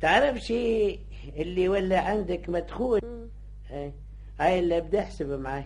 [0.00, 1.00] تعرف شيء
[1.36, 3.00] اللي ولا عندك مدخول
[3.70, 3.92] هاي.
[4.40, 5.64] هاي اللي ابدا احسب معاي.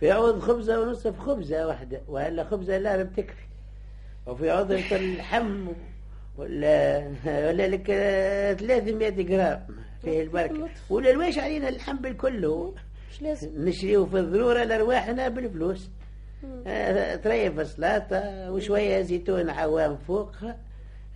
[0.00, 3.46] في عوض خبزة ونصف خبزة واحدة وهلا خبزة لا بتكفي
[4.26, 5.68] وفي عوض اللحم
[6.38, 7.86] ولا ولا لك
[8.60, 9.66] 300 جرام.
[10.02, 10.68] فيه البركة.
[10.90, 12.68] ولا الواش علينا اللحم بالكل
[13.10, 13.68] مش لازم.
[13.68, 15.90] نشريه في الضرورة لأرواحنا بالفلوس.
[16.66, 20.32] آه، تريف السلطة وشوية زيتون عوام فوق.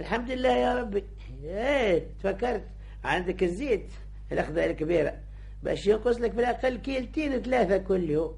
[0.00, 1.04] الحمد لله يا ربي.
[1.44, 2.62] إيه تفكرت.
[3.04, 3.86] عندك الزيت.
[4.32, 5.14] الأخضر الكبيرة.
[5.62, 8.34] باش ينقص لك في الأقل كيلتين ثلاثة كل يوم.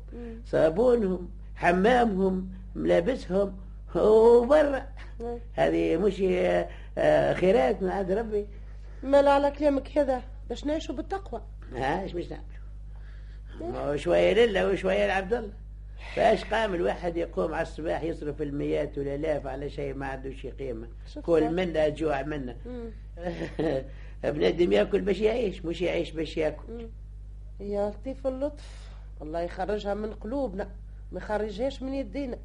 [0.46, 3.56] صابونهم حمامهم ملابسهم.
[3.94, 4.86] وبرا.
[5.54, 6.22] هذه مش
[6.98, 8.46] آه، خيرات من عند ربي.
[9.02, 10.22] مال على كلامك هذا.
[10.48, 11.42] باش نعيشوا بالتقوى.
[11.72, 12.26] ها إيش باش
[13.60, 15.52] نعملوا؟ شوية لله وشوية لعبد الله.
[16.14, 20.88] فاش قام الواحد يقوم على الصباح يصرف المئات والآلاف على شيء ما عنده شي قيمة؟
[21.22, 22.56] كل منا جوع منا.
[24.24, 26.88] بنادم ياكل باش يعيش مش يعيش باش ياكل.
[27.60, 28.90] يا لطيف اللطف.
[29.22, 30.68] الله يخرجها من قلوبنا
[31.12, 32.38] ما يخرجهاش من يدينا.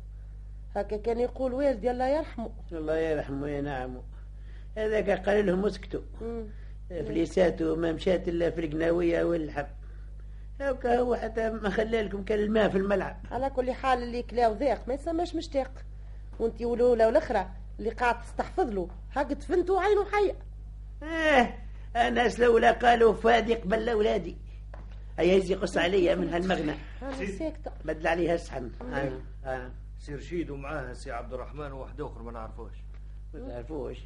[0.75, 2.49] هكا كان يقول والدي الله يرحمه.
[2.71, 4.01] الله يرحمه وينعمه.
[4.77, 6.01] هذاك قال لهم اسكتوا.
[6.91, 9.67] فليساته ما مشات إلا في القناوية والحب
[10.61, 13.17] هكا هو حتى ما خلى لكم كان الماء في الملعب.
[13.31, 15.71] على كل حال اللي كلا وذاق ما يسماش مشتاق.
[16.39, 17.49] وانت ولولا والاخرى
[17.79, 20.35] اللي قاعد تستحفظ له هاك تفنتوا عينه حيه
[21.07, 21.53] آه
[22.07, 24.37] الناس لولا قالوا فادي قبل اولادي
[25.19, 26.73] هيا يزي قص عليا من هالمغنى.
[27.39, 27.71] ساكتة.
[27.85, 29.11] بدل عليها الصحن آه.
[29.45, 29.71] آه.
[29.99, 32.73] سي رشيد ومعاه سي عبد الرحمن وواحد أخر ما نعرفوش
[33.33, 33.97] ما تعرفوش.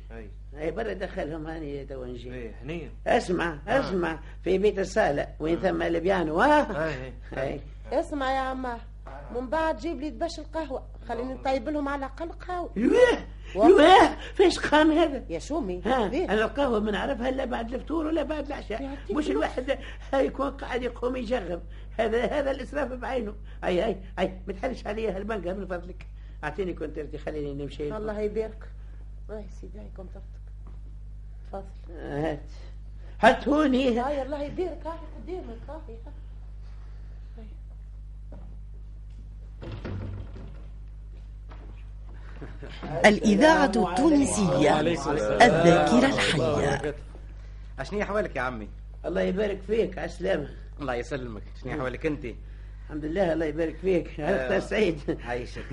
[0.58, 0.72] أي.
[0.72, 4.20] برا دخلهم هاني تو نجي إيه هنيا اسمع اسمع.
[4.44, 7.14] في بيت الصالة وين ثم البيانو ها؟ أي.
[7.34, 7.60] هاي
[7.92, 8.80] اسمع يا عماه
[9.36, 10.84] من بعد جيب لي دبش القهوة.
[11.08, 12.72] خليني نطيب لهم على الأقل قهوة.
[12.76, 18.24] يوه يوه فاش قام هذا؟ يا شومي؟ أنا القهوة ما نعرفها إلا بعد الفطور ولا
[18.24, 18.98] بعد العشاء.
[19.12, 19.30] مش.
[19.30, 19.80] الواحد
[20.14, 21.62] يكون قاعد يقوم يشغل
[22.00, 23.36] هذا هذا الإسراف بعينه.
[23.64, 24.40] أي أي أي.
[24.48, 26.08] ما تحلش عليها المانجا من فضلك.
[26.44, 27.98] أعطيني كونترتي خليني نمشي.
[27.98, 28.64] الله يبارك.
[29.30, 30.26] هاي سيدي هاي كونترتك.
[31.48, 32.40] تفضل هات.
[33.22, 34.00] هات هوني.
[34.00, 35.98] هاي الله يبارك هاي قدامك هاي
[43.06, 46.96] الإذاعة التونسية الذاكرة الحية.
[47.80, 48.68] أشني احوالك يا عمي؟
[49.06, 50.50] الله يبارك فيك على السلامة.
[50.82, 51.44] الله يسلمك.
[51.62, 52.26] شنو احوالك أنت؟
[52.86, 54.20] الحمد لله الله يبارك فيك.
[54.20, 54.54] آه.
[54.54, 55.18] عرفت سعيد.
[55.24, 55.66] عايشك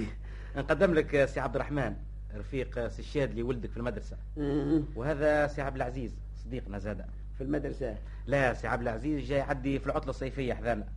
[0.56, 1.94] نقدم لك سي عبد الرحمن.
[2.36, 4.16] رفيق سي الشاذلي ولدك في المدرسة.
[4.96, 6.14] وهذا سي عبد العزيز
[6.44, 7.04] صديقنا زاد
[7.38, 10.88] في المدرسة؟ لا سي عبد العزيز جاي يعدي في العطلة الصيفية حذانا.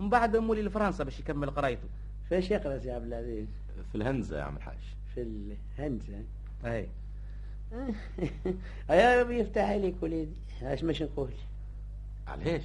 [0.00, 1.88] ومن بعد مولي لفرنسا باش يكمل قرايته.
[2.30, 3.46] فاش يقرأ سي عبد العزيز؟
[3.92, 4.78] في الهنزة يا عم الحاج.
[5.14, 5.22] في
[5.78, 6.22] الهندسة؟
[6.64, 6.88] أي.
[8.90, 10.36] يا ربي يفتح عليك وليدي.
[10.62, 11.30] اش مش نقول؟
[12.26, 12.62] علاش؟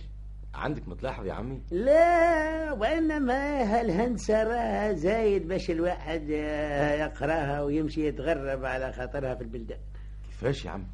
[0.55, 6.29] عندك متلاحظ يا عمي؟ لا وإنما هالهندسة راها زايد باش الواحد
[6.99, 9.79] يقراها ويمشي يتغرب على خاطرها في البلدان.
[10.25, 10.87] كيفاش يا عم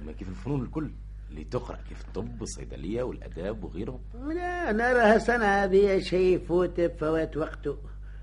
[0.00, 0.90] ما كيف الفنون الكل
[1.30, 4.00] اللي تقرأ كيف الطب والصيدلية والأداب وغيرهم.
[4.14, 7.78] لا نراها صنعة هذه شيء يفوت بفوات وقته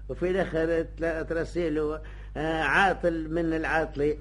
[0.09, 0.83] وفي الآخر
[1.23, 2.01] ترسيله
[2.37, 4.17] آه، عاطل من العاطلين.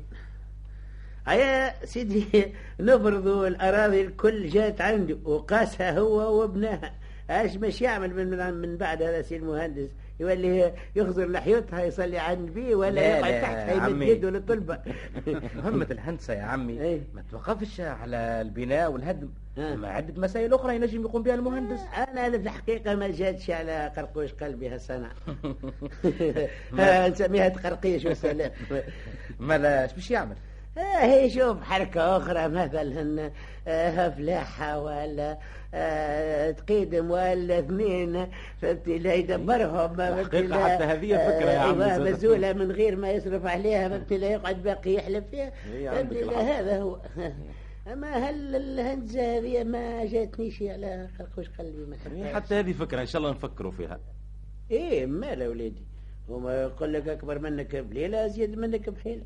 [1.29, 6.93] يا سيدي نفرضوا الأراضي الكل جات عنده وقاسها هو وابنها.
[7.31, 9.89] إيش مش يعمل من من- من بعد هذا سي المهندس؟
[10.21, 14.03] يولي يخزر لحيتها يصلي على النبي ولا لا، يقعد تحتها يمد.
[14.09, 14.79] يده للطلبة.
[15.57, 16.81] مهمة الهندسة يا عمي.
[16.81, 17.01] إيه.
[17.15, 19.29] ما توقفش على البناء والهدم.
[19.59, 19.75] آه.
[19.75, 21.81] ما عدة مسائل أخرى ينجم يقوم بها المهندس.
[21.97, 25.09] أنا في الحقيقة ما جاتش على قرقوش قلبي هالسنه
[26.81, 28.51] آه، نسميها تقرقيش والسلام
[29.41, 30.37] ما إيش باش يعمل؟
[30.79, 33.31] آه، هي شوف حركة أخرى مثلا
[33.69, 35.39] آه، فلاحة ولا
[35.75, 38.27] آه، تقيدم ولا اثنين
[38.63, 42.03] فهمتي؟ لا يدبرهم لا- حتى هذه فكرة يا عم.
[42.03, 45.51] مزولة من غير ما يصرف عليها فهمتي؟ لا يقعد باقي يحلف فيها
[45.91, 46.25] فهمتي.
[46.25, 46.99] هذا هو.
[47.93, 52.35] أما هل الهندسة هذه ما جاتنيش على خرقوش قلبي ما.
[52.35, 54.01] حتى هذه فكرة إن شاء الله نفكروا فيها.
[54.71, 55.83] إيه مالا وليدي؟
[56.29, 59.23] هما يقول لك أكبر منك بليلة أزيد منك بحيلة.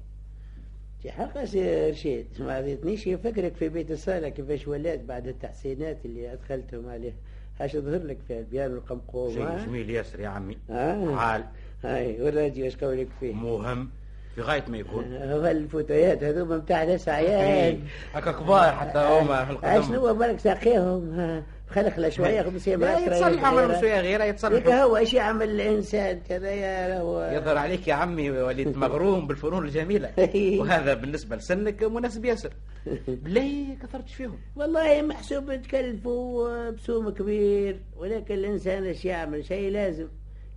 [1.02, 2.26] تي حق سي رشيد.
[2.38, 7.14] ما عطيتنيش فكرك في بيت الصالة كيفاش ولات بعد التحسينات اللي أدخلتهم عليه.
[7.60, 10.58] اش ظهر لك في البيانو والقمقوم شيء؟ جميل ياسر يا عمي.
[10.70, 11.16] آه.
[11.16, 11.44] عال
[11.84, 13.90] هاي والراديو إيش قولك فيه؟ مهم.
[14.34, 15.16] في غاية ما يكون.
[15.16, 17.80] هو الفتيات هذوما بتاع ناس عيال.
[18.12, 19.82] هكا كبار حتى هما في القدم.
[19.82, 24.66] شنو بالك ساقيهم خلخله شوية خمس لا يتصلح عمل شوية غيره هيك يتصلح.
[24.66, 30.12] هو إيش يعمل الإنسان كذا يا هو يظهر عليك يا عمي وليد مغروم بالفنون الجميلة.
[30.60, 32.52] وهذا بالنسبة لسنك مناسب ياسر.
[33.24, 40.08] بلاي كثرتش فيهم؟ والله محسوب تكلفوا بسوم كبير ولكن الإنسان إيش يعمل؟ شيء لازم.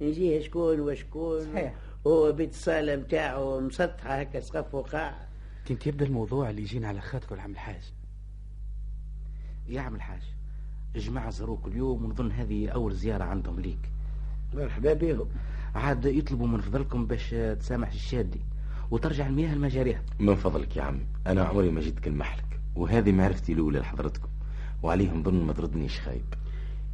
[0.01, 1.53] يجيه شكون وشكون.
[1.53, 1.73] صحيح.
[2.07, 5.27] هو بيت الصاله نتاعو مسطحه هكا سقف وقاع.
[5.67, 7.93] كنت يبدا الموضوع اللي يجينا على خاطر العم الحاج.
[9.67, 9.95] يا عم
[10.95, 13.79] الجماعة زاروك اليوم ونظن هذه أول زيارة عندهم ليك.
[14.53, 15.25] مرحبا بهم.
[15.75, 17.29] عاد يطلبوا من فضلكم باش
[17.59, 18.39] تسامح الشادي.
[18.91, 23.53] وترجع المياه لمجاريها من فضلك يا عمي أنا عمري ما جيت كلمح لك وهذه معرفتي
[23.53, 24.27] الأولى لحضرتكم.
[24.83, 26.25] وعليهم ظن ما تردنيش خايب.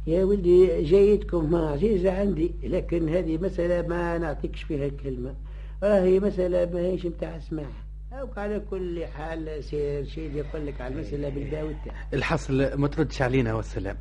[0.06, 2.54] يا ولدي جيدكم عزيزة عندي.
[2.62, 5.34] لكن هذه مسألة ما نعطيكش فيها الكلمة.
[5.82, 7.70] راهي مسألة ما هيش متاع سماع
[8.12, 13.22] أو على كل حال سير شيء يقول لك على المسألة بالباء والتاء الحصل ما تردش
[13.22, 13.96] علينا والسلام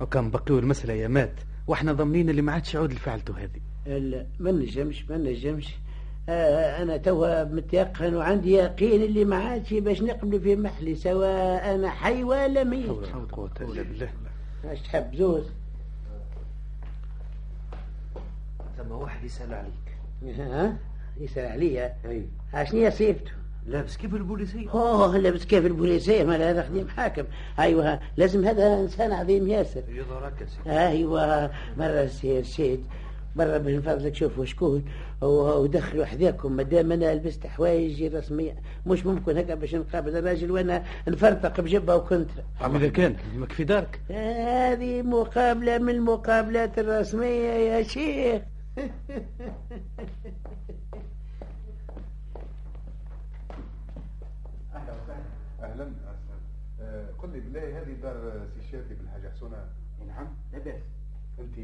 [0.00, 1.34] وكان بقيوا المسألة يا مات.
[1.66, 3.60] وإحنا ضامنين اللي ما عادش يعود اللي فعلته هذه.
[3.98, 5.74] لا ما نجمش ما نجمش.
[6.28, 11.90] آه أنا توا متيقن وعندي يقين اللي ما عادش باش نقبل في محلي سواء أنا
[11.90, 12.86] حي ولا ميت.
[12.86, 14.10] حول ولا قوة إلا بالله.
[14.64, 15.44] اش تحب زوز.
[18.78, 20.38] ثم واحد يسأل عليك.
[20.38, 20.76] ها؟
[21.20, 23.30] يسأل عليا اي عشني صيفته
[23.66, 27.24] لابس كيف البوليسية؟ أوه لابس كيف البوليسية؟ ما هذا خديم حاكم
[27.58, 29.82] أيوه لازم هذا إنسان عظيم ياسر.
[29.88, 30.70] يظهر هكا سي.
[30.70, 32.84] أيوه مره سي رشيد
[33.36, 34.84] مرة من فضلك شوفوا شكون
[35.22, 38.54] ودخلوا حذاكم ما دام أنا لبست حوايجي رسمية
[38.86, 42.44] مش ممكن هكا باش نقابل الراجل وأنا نفرطق بجبة وكنترا
[42.76, 44.00] إذا كان يهمك في دارك.
[44.10, 48.42] هذه مقابلة من المقابلات الرسمية يا شيخ.
[55.80, 59.56] أهلا قل لي بالله هذه دار سي شادي بالحاجة حسونة
[60.06, 60.82] نعم لا بأس.
[61.38, 61.54] أنت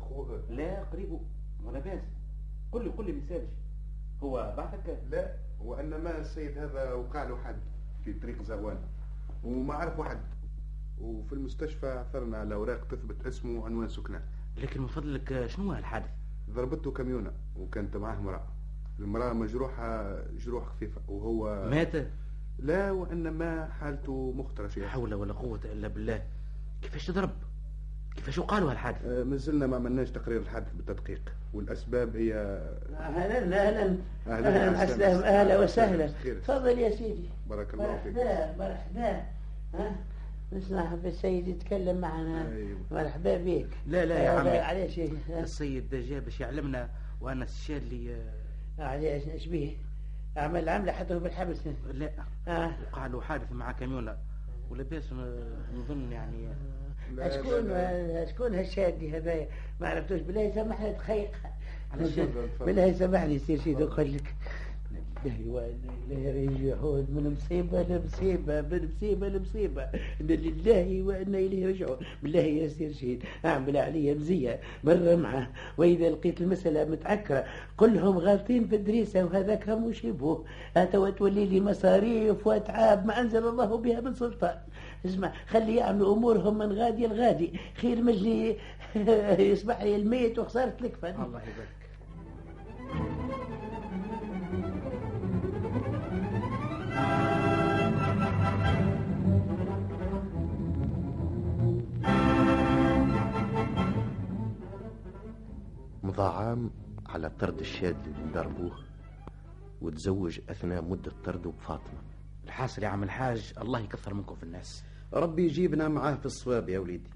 [0.00, 1.18] خوه لا قريب
[1.64, 2.02] ولا بأس.
[2.72, 3.50] قل لي قل لي مثالش
[4.22, 7.56] هو بعثك؟ لا وانما السيد هذا وقع له حد
[8.04, 8.78] في طريق زغوان
[9.44, 10.18] وما عرف واحد.
[11.00, 14.22] وفي المستشفى عثرنا على أوراق تثبت اسمه وعنوان سكنه.
[14.56, 16.10] لكن من فضلك شنو الحادث؟
[16.50, 18.46] ضربته كاميونه وكانت معاه امرأة.
[18.98, 22.06] المرأة مجروحة جروح خفيفة وهو مات؟
[22.58, 26.22] لا وانما حالته مخترشه لا حول ولا قوة إلا بالله.
[26.82, 27.30] كيفاش تضرب؟
[28.16, 31.32] كيفاش وقالوا هالحادث؟ آه، مازلنا ما عملناش تقرير الحادث بالتدقيق.
[31.54, 32.34] والأسباب هي
[32.98, 34.78] أهلا أهلا أهلاً، أهلا.
[34.78, 36.06] عسلامة أهلا وسهلا.
[36.44, 37.28] تفضل يا سيدي.
[37.50, 38.14] بارك الله فيك.
[38.16, 38.56] مرحبا.
[38.58, 39.22] مرحبا
[39.74, 39.96] ها
[40.52, 42.48] نسمع بالسيد يتكلم معنا.
[42.52, 42.78] أيوة.
[42.90, 43.68] مرحبا بك.
[43.86, 44.58] لا لا يا آه، عمي.
[44.58, 46.88] علاش؟ السيد جاء باش يعلمنا
[47.20, 48.16] وأنا استشاري
[48.78, 49.72] علاش إيش بيه
[50.36, 51.58] عمل عمله حطه بالحبس
[51.92, 52.10] لا.
[52.48, 52.70] آه.
[52.92, 54.16] وقع له حادث مع كاميونه
[54.70, 55.12] ولاباس
[55.76, 56.48] نظن يعني.
[57.30, 57.70] شكون.
[58.26, 59.48] شكون هالشادي هذايا؟
[59.80, 60.20] ما عرفتوش.
[60.20, 60.94] بالله يسامحني
[62.56, 62.66] تفضل.
[62.66, 64.34] بالله يسامحني سير شي نقول لك.
[65.24, 69.82] لله وإنا إليه راجعون من مصيبة لمصيبة من مصيبة لمصيبة.
[70.20, 71.96] إن لله وأنا إليه راجعون.
[72.22, 74.60] بالله يا سير شهيد أعمل عليا مزية.
[74.84, 75.50] مرة معه.
[75.78, 77.44] وإذا لقيت المسألة متعكرة
[77.78, 80.44] قل لهم غالطين في الدريسة وهذاك هم يشيبوه
[80.76, 84.58] هاتوا تولي لي مصاريف وأتعاب ما أنزل الله بها من سلطان.
[85.06, 87.52] اسمع خلي يعملوا أمورهم من غادي لغادي.
[87.76, 88.56] خير من اللي
[89.52, 91.22] يصبح لي الميت وخسارة الكفن.
[91.22, 91.74] الله يبارك.
[106.14, 106.70] مضى عام
[107.06, 108.78] على طرد الشاد اللي ضربوه
[109.82, 111.98] وتزوج أثناء مدة طرده بفاطمة.
[112.44, 114.84] الحاصل يا عم الحاج الله يكثر منكم في الناس.
[115.12, 117.10] ربي يجيبنا معاه في الصواب يا وليدي.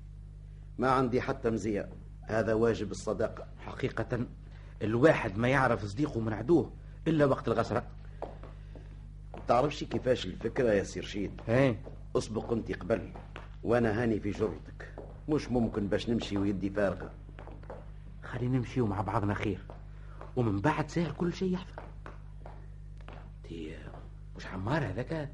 [0.79, 1.89] ما عندي حتى مزية.
[2.23, 3.47] هذا واجب الصداقة.
[3.59, 4.27] حقيقة
[4.83, 6.73] الواحد ما يعرف صديقه من عدوه
[7.09, 7.87] إلا وقت الغسرة.
[9.49, 11.81] تعرفش كيفاش الفكرة يا سير شيد؟ إيه
[12.17, 13.13] أسبق أنت قبل
[13.63, 14.95] وأنا هاني في جرتك.
[15.29, 17.11] مش ممكن باش نمشي ويدي فارغة.
[18.33, 19.61] خلينا نمشيو مع بعضنا خير.
[20.37, 21.83] ومن بعد سهل كل شيء يحصل.
[23.45, 23.77] تي
[24.37, 25.31] مش عمار هذاك؟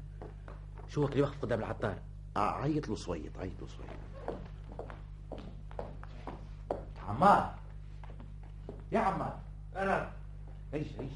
[0.87, 1.97] شو وقت اللي وقف قدام العطار؟
[2.37, 3.89] آه، عيط له صويت عيط له صويت
[7.07, 7.55] عمار.
[8.91, 9.39] يا عمار.
[9.75, 10.11] أنا.
[10.73, 11.11] إيش إيش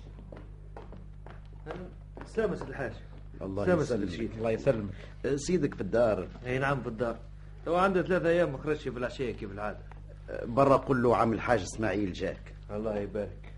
[2.26, 2.94] سلامة سيد الحاج.
[3.42, 4.20] الله يسلمك.
[4.20, 4.94] الله يسلمك.
[5.26, 6.28] آه، سيدك في الدار.
[6.46, 7.20] أي نعم بالدار
[7.66, 9.99] تو عنده ثلاثة أيام ما خرجش بالعشية كيف العادة.
[10.46, 12.56] برا قل له عم الحاج إسماعيل جاك.
[12.72, 13.54] الله يبارك.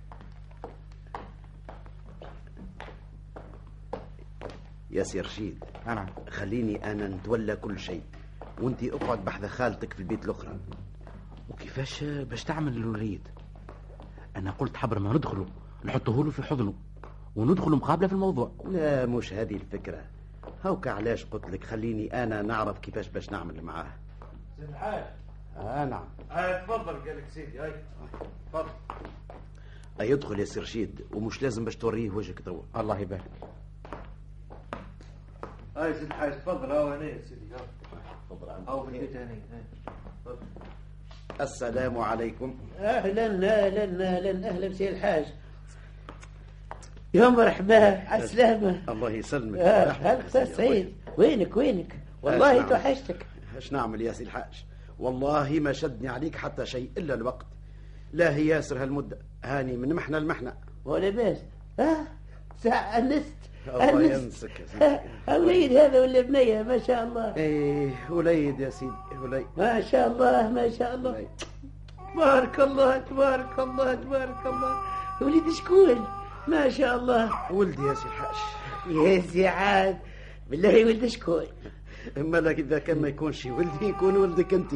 [4.92, 6.06] يا سي رشيد نعم.
[6.30, 8.04] خليني أنا نتولى كل شيء
[8.62, 10.60] وانت أقعد بحذا خالتك في البيت الأخرى.
[11.50, 13.28] وكيفاش باش تعمل الوليد؟
[14.36, 15.46] أنا قلت حبر ما ندخله
[15.86, 16.74] نحطه له في حضنه
[17.36, 18.52] وندخل مقابلة في الموضوع.
[18.66, 20.06] لا مش هذه الفكرة.
[20.66, 23.94] هوك علاش قلت لك خليني أنا نعرف كيفاش باش نعمل معاه.
[24.60, 25.04] الحاج
[25.62, 26.04] آه نعم.
[26.32, 27.74] هاي تفضل قال لك سيدي هاي.
[28.54, 28.70] تفضل.
[30.00, 32.62] يدخل يا سي رشيد ومش لازم باش توريه وجهك توا.
[32.76, 33.24] الله يبارك.
[35.78, 36.72] هاي سيد الحاج تفضل.
[36.72, 37.66] هاو هنا يا سيدي هاو
[38.30, 38.50] تفضل.
[38.68, 39.36] هاو في البيت هنا.
[40.26, 40.38] تفضل.
[41.42, 42.60] السلام عليكم.
[42.80, 45.26] أهلا أهلا أهلا أهلا بسي الحاج.
[47.14, 49.60] يا مرحبا عالسلامة الله يسلمك.
[49.60, 52.70] آه، سيدي سعيد وينك وينك؟ والله.
[52.70, 54.66] توحشتك إيش نعمل يا سي الحاج؟
[55.02, 57.46] والله ما شدني عليك حتى شيء إلا الوقت.
[58.14, 59.18] لا هي ياسر هالمدة.
[59.44, 60.54] هاني من محنة لمحنة.
[60.86, 61.38] ولا باس
[61.80, 62.08] آه
[62.64, 63.36] ساعة أنست.
[63.68, 65.00] الله ينسك يا سيدي.
[65.46, 67.36] وليد هذا ولا بنية ما شاء الله.
[67.36, 71.12] إيه وليد يا سيدي وليد ما شاء الله ما شاء الله.
[71.12, 71.28] وليد.
[72.14, 74.76] تبارك الله تبارك الله تبارك الله.
[75.22, 76.08] وليد شكون؟
[76.48, 77.52] ما شاء الله.
[77.52, 78.36] ولدي يا سي الحاج.
[78.90, 79.98] يا سي عاد.
[80.50, 81.46] بالله ولد شكون؟
[82.18, 84.72] إما لك إذا كان ما يكونش ولدي يكون ولدك أنت.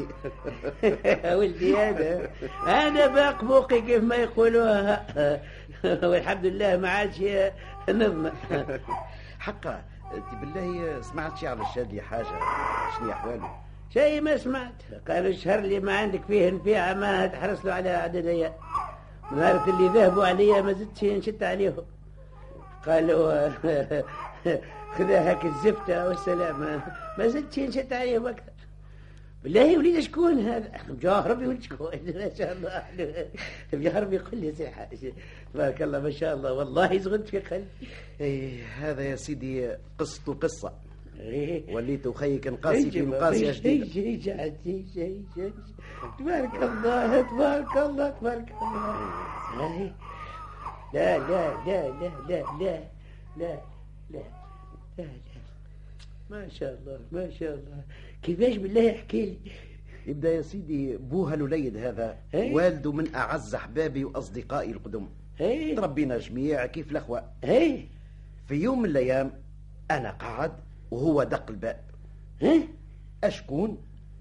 [1.39, 2.30] ولدي هذا.
[2.68, 5.06] أنا باق بوقي كيف ما يقولوها
[6.10, 7.24] والحمد لله ما عادش
[7.89, 8.30] نظم
[9.39, 9.84] حقا
[10.14, 12.26] أنت بالله سمعت شي على الشاذلي حاجة؟
[12.97, 13.49] شنو احواله
[13.93, 14.74] شيء ما سمعت.
[15.08, 18.54] قالوا الشهر اللي ما عندك فيه نفيعة ما تحرص له على عددية
[19.32, 21.86] نهار اللي ذهبوا عليا ما زدتش نشد عليهم.
[22.86, 23.49] قالوا
[24.98, 26.82] خذا هاك الزفتة والسلامة
[27.18, 28.52] ما زدتش نشد عليهم أكثر.
[29.43, 32.84] بالله وليد شكون هذا؟ مجاهرب ولد شكون؟ ما شاء الله.
[33.74, 35.14] مجاهرب يقول لي سي
[35.54, 36.54] تبارك الله ما شاء الله.
[36.54, 37.66] والله زغنت في قلبي
[38.22, 40.74] إيه هذا يا سيدي قصته قصة.
[41.20, 41.76] إيه.
[41.76, 44.54] وليت خيك نقاسي في مقاسية جديدة
[46.20, 48.96] تبارك الله تبارك الله تبارك الله.
[49.58, 49.91] هاي.
[50.93, 52.80] لا لا لا لا لا لا
[53.38, 53.60] لا
[54.10, 54.45] لا.
[54.98, 55.10] لا لا.
[56.30, 57.84] ما شاء الله ما شاء الله.
[58.22, 59.38] كيفاش بالله يحكي لي؟
[60.08, 62.54] يبدا يا سيدي بوها الوليد هذا إيه.
[62.54, 65.08] والده من أعز أحبابي وأصدقائي القدم.
[65.38, 67.84] هي تربينا جميع كيف الأخوة؟ هي
[68.48, 69.32] في يوم من الأيام
[69.91, 70.52] أنا قاعد
[70.91, 71.84] وهو دق الباب.
[72.41, 72.68] هي
[73.24, 73.78] أشكون؟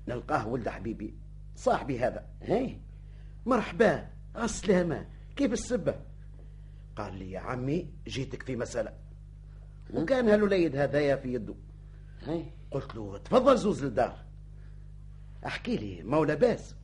[0.09, 1.15] نلقاه ولد حبيبي
[1.57, 2.27] صاحبي هذا.
[2.43, 2.77] هي
[3.47, 5.07] مرحبا عالسلامة
[5.37, 5.95] كيف السبة؟
[6.97, 8.93] قال لي يا عمي جيتك في مسألة.
[9.95, 11.55] وكان هالوليد هذايا في يده.
[12.21, 14.25] هي قلت له تفضل زوز للدار.
[15.47, 16.75] أحكي لي ما لاباس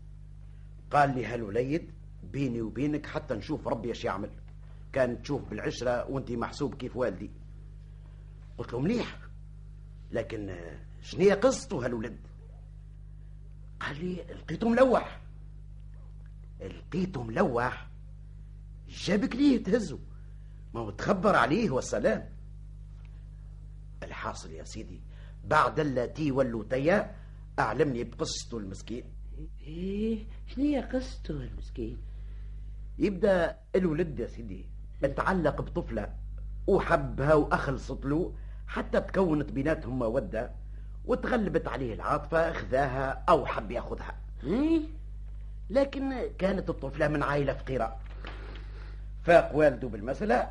[0.91, 1.91] قال لي هالوليد
[2.33, 4.31] بيني وبينك حتى نشوف ربي إيش يعمل.
[4.93, 7.31] كان تشوف بالعشرة وأنت محسوب كيف والدي.
[8.59, 9.19] قلت له مليح.
[10.13, 10.57] لكن
[11.03, 12.17] شنية قصته هالولد
[13.81, 15.21] قال لي لقيته ملوح.
[16.61, 17.89] لقيته ملوح
[18.89, 19.99] جابك ليه تهزه.
[20.75, 22.29] ما هو تخبر عليه والسلام
[24.11, 25.01] الحاصل يا سيدي.
[25.45, 27.15] بعد التي ولوا تيا
[27.59, 29.05] أعلمني بقصته المسكين.
[29.67, 31.99] إيه شنو هي قصته المسكين؟
[32.99, 34.67] يبدأ الولد يا سيدي
[35.05, 36.15] اتعلق بطفلة
[36.67, 38.35] وحبها وأخلصت له
[38.67, 40.51] حتى تكونت بيناتهم مودة
[41.05, 44.17] وتغلبت عليه العاطفة خذاها أو حب ياخذها.
[44.45, 44.81] إيه؟
[45.71, 47.97] لكن كانت الطفلة من عائلة فقيرة.
[49.23, 50.51] فاق والده بالمسألة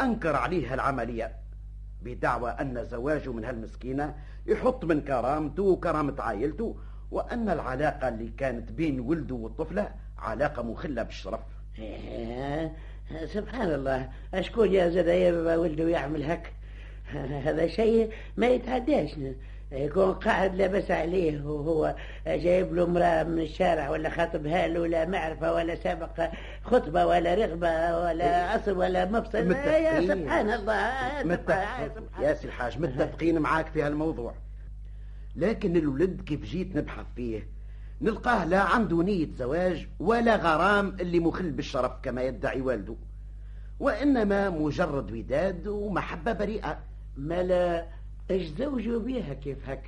[0.00, 1.41] أنكر عليها العملية.
[2.04, 4.14] بدعوى أن زواجه من هالمسكينة
[4.46, 6.76] يحط من كرامته وكرامة عائلته
[7.10, 9.88] وأن العلاقة اللي كانت بين ولده والطفلة
[10.18, 11.40] علاقة مخلة بالشرف.
[11.78, 12.72] إيه،
[13.24, 14.08] سبحان الله.
[14.34, 16.52] أشكون يا يا ولده يعمل هك؟
[17.44, 19.10] هذا شيء ما يتعداش.
[19.72, 21.94] يكون قاعد لابس عليه وهو
[22.26, 26.30] جايب له امرأة من الشارع ولا خاطبها له لا معرفة ولا سابق
[26.64, 29.52] خطبة ولا رغبة ولا أصل ولا مفصل.
[29.52, 30.00] يا.
[30.00, 31.24] سبحان الله
[32.20, 34.34] يا سي الحاج متفقين معاك في هالموضوع.
[35.36, 37.48] لكن الولد كيف جيت نبحث فيه؟
[38.00, 42.96] نلقاه لا عنده نية زواج ولا غرام اللي مخل بالشرف كما يدعي والده.
[43.80, 46.78] وإنما مجرد وداد ومحبة بريئة.
[47.16, 47.82] ما
[48.40, 49.82] زوجوا بيها؟ كيف هك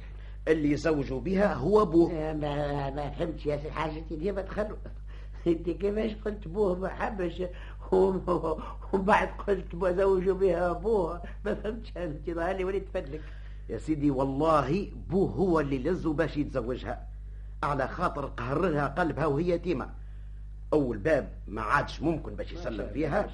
[0.48, 2.12] اللي زوجوا بها هو أبوه.
[2.12, 4.76] ما ما فهمتش يا سي الحاج انت ديما تخلوا
[5.46, 7.42] انت كيفاش قلت بوه ما حبش.
[7.92, 8.22] وم-
[8.92, 11.22] ومن بعد قلت زوجوا بها أبوه.
[11.44, 13.20] ما فهمتش انت ظهر لي وليت فدلك
[13.68, 17.06] يا سيدي والله بوه هو اللي لزه باش يتزوجها.
[17.62, 19.88] على خاطر قهرها قلبها وهي يتيمة.
[20.74, 23.28] أول باب ما عادش ممكن باش يسلم فيها.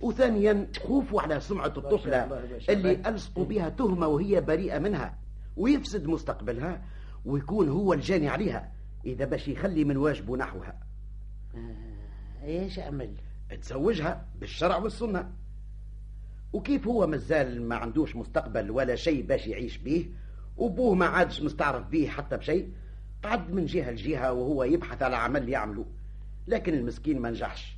[0.00, 2.24] وثانيا خوفوا على سمعة الطفلة.
[2.68, 5.18] اللي ألصقوا بها تهمة وهي بريئة منها
[5.56, 6.82] ويفسد مستقبلها
[7.24, 8.72] ويكون هو الجاني عليها
[9.06, 10.78] إذا باش يخلي من واجبه نحوها.
[12.44, 13.10] إيش أعمل؟
[13.62, 15.30] تزوجها بالشرع والسنة.
[16.52, 20.10] وكيف هو مازال ما عندوش مستقبل ولا شيء باش يعيش به
[20.56, 22.72] وبوه ما عادش مستعرف به حتى بشيء
[23.22, 25.86] قعد من جهة لجهة وهو يبحث على عمل يعمله.
[26.48, 27.76] لكن المسكين ما نجحش.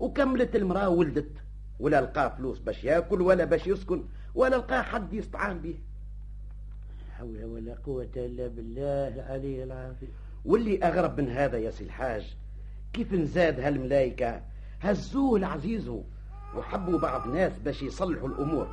[0.00, 1.32] وكملت المرأة ولدت
[1.80, 5.74] ولا لقى فلوس باش ياكل ولا باش يسكن ولا لقى حد يستعان به.
[7.18, 10.08] حول ولا قوة إلا بالله العلي العظيم.
[10.44, 12.36] واللي أغرب من هذا يا سي الحاج
[12.92, 14.40] كيف نزاد هالملايكة
[14.80, 16.04] هزوه لعزيزه
[16.56, 18.68] وحبوا بعض ناس باش يصلحوا الأمور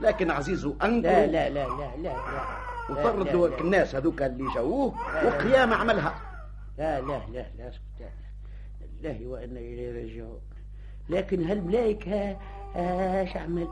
[0.00, 2.58] لكن عزيزه أنكر لا لا لا لا لا لا.
[2.90, 3.60] وطردوا لا، لا.
[3.60, 5.28] الناس هذوك اللي جاووه لا، لا.
[5.28, 6.14] وقيام عملها.
[6.78, 8.08] لا لا لا لا لا
[8.98, 10.40] الله وإنا إليه راجعون.
[11.08, 12.38] لكن هالملايكة
[12.76, 13.68] إيش عمل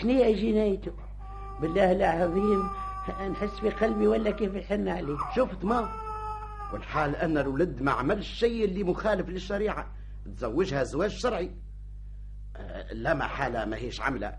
[0.00, 0.92] شنو هي جنايته؟
[1.60, 2.68] بالله العظيم
[3.30, 5.88] نحس في قلبي ولا كيف الحن عليه؟ شفت ما؟
[6.72, 9.92] والحال أن الولد ما عملش شيء اللي مخالف للشريعة.
[10.36, 11.50] تزوجها زواج شرعي.
[12.56, 14.38] آه، لا محالة ما هيش عملة.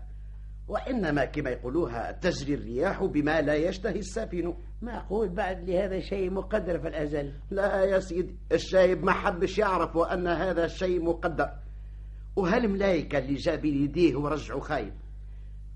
[0.68, 6.88] وإنما كما يقولوها تجري الرياح بما لا يشتهي السفين معقول بعد لهذا شيء مقدر في
[6.88, 7.32] الأزل.
[7.50, 11.50] لا يا سيدي الشايب ما حبش يعرف وأن هذا الشيء مقدر.
[12.36, 14.92] وهالملايكة اللي جاب يديه ورجعوا خايب؟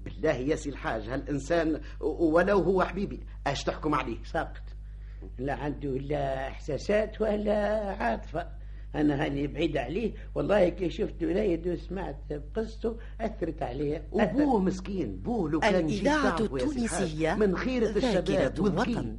[0.04, 4.62] بالله يا سي الحاج هالإنسان ولو هو حبيبي أش تحكم عليه؟ ساقط.
[5.38, 8.59] لا عنده لا إحساسات ولا عاطفة.
[8.94, 10.12] أنا هاني بعيد عليه.
[10.34, 14.08] والله كي شفت وليد وسمعت بقصته أثرت عليه.
[14.12, 15.16] وبوه مسكين.
[15.16, 19.18] بوه لو كان الإذاعة التونسية من خيرة الشباب ذاكرة والذكي وطن.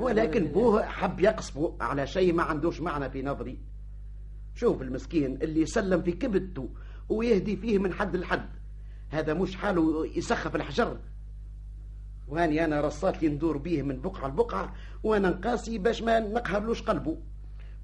[0.00, 3.58] ولكن بوه حب يقصفه على شيء ما عندوش معنى في نظري.
[4.54, 6.68] شوف المسكين اللي يسلم في كبدته
[7.08, 8.48] ويهدي فيه من حد لحد.
[9.10, 10.98] هذا مش حاله يسخف الحجر.
[12.28, 17.16] واني أنا رصات لي ندور بيه من بقعة لبقعة وأنا نقاسي باش ما نقهرلوش قلبه.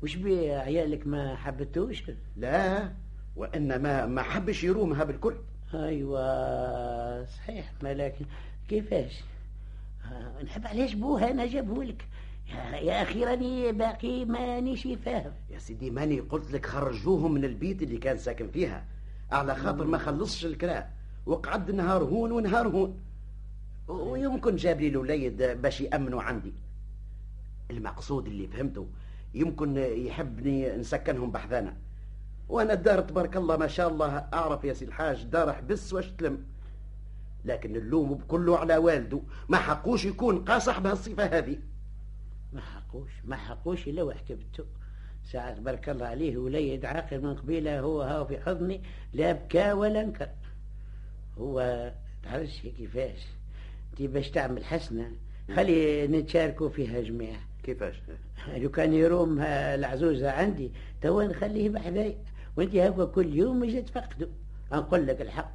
[0.02, 2.02] وش بيه عيالك ما حبتوش؟
[2.36, 2.92] لا
[3.36, 5.34] وإنما ما حبش يرومها بالكل.
[5.74, 8.24] أيوه صحيح ما لكن
[8.68, 9.20] كيفاش؟
[10.12, 12.04] آه، نحب علاش بوها أنا جابهولك؟
[12.82, 15.32] يا, أخي راني باقي مانيش فاهم.
[15.50, 18.84] يا سيدي ماني قلت لك خرجوهم من البيت اللي كان ساكن فيها.
[19.32, 20.92] على خاطر ما خلصش الكراء
[21.26, 23.00] وقعد نهار هون ونهار هون.
[23.88, 26.52] ويمكن جاب لي الوليد باش يأمنوا عندي.
[27.70, 28.86] المقصود اللي فهمته
[29.34, 31.76] يمكن يحبني نسكنهم بحذانا.
[32.48, 36.44] وأنا الدار تبارك الله ما شاء الله أعرف يا سي الحاج دار حبس واش تلم.
[37.44, 39.20] لكن اللوم بكله على والده.
[39.48, 41.58] ما حقوش يكون قاصح بهالصفه هذه.
[42.52, 44.64] ما حقوش ما حقوش إلا وحكبته
[45.24, 50.00] ساعة بارك الله عليه وليد عاقل من قبيلة هو هاو في حضني لا بكى ولا
[50.00, 50.28] انكر.
[51.38, 51.90] هو
[52.22, 53.26] تعرفش كيفاش؟
[53.90, 55.12] انت باش تعمل حسنة
[55.56, 58.02] خلي نتشاركوا فيها جميع كيفاش؟
[58.56, 62.16] لو كان يروم العزوزة عندي توا نخليه بحذاي
[62.56, 64.28] وانت هكا كل يوم يجي تفقده
[64.72, 65.54] نقول لك الحق.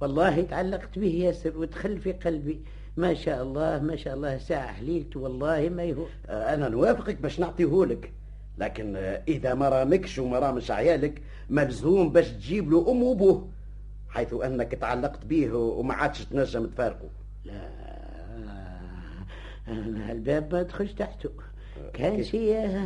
[0.00, 2.60] والله تعلقت به ياسر ودخل في قلبي.
[2.96, 6.06] ما شاء الله ما شاء الله ساعة حليلت والله ما يهو.
[6.28, 8.12] أنا نوافقك باش نعطيهولك
[8.58, 8.96] لكن
[9.28, 13.48] إذا ما رامكش وما رامش عيالك ملزوم باش تجيب له أم وأبوه
[14.08, 17.08] حيث أنك تعلقت به وما عادش تنجم تفارقه.
[17.44, 17.68] لا.
[20.12, 21.30] الباب ما تخش تحته.
[21.92, 22.80] كان شيء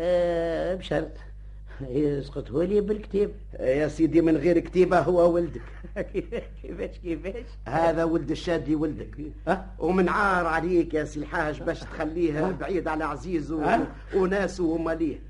[0.00, 1.12] آه بشرط.
[1.88, 5.62] يسقطه لي بالكتاب يا سيدي من غير كتيبة هو ولدك.
[6.62, 9.16] كيفاش كيفاش؟ هذا ولد الشادي ولدك
[9.78, 15.20] ومن عار عليك يا سي الحاج باش تخليه بعيد على عزيزه وناسه وماليه.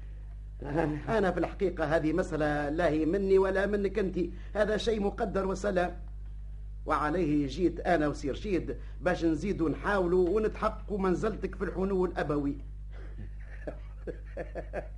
[1.09, 4.18] أنا في الحقيقة هذه مسألة لا هي مني ولا منك أنت.
[4.55, 5.97] هذا شيء مقدر وسلام.
[6.89, 12.57] وعليه جيت أنا وسي رشيد باش نزيدوا نحاولوا ونتحققوا منزلتك في الحنو الأبوي.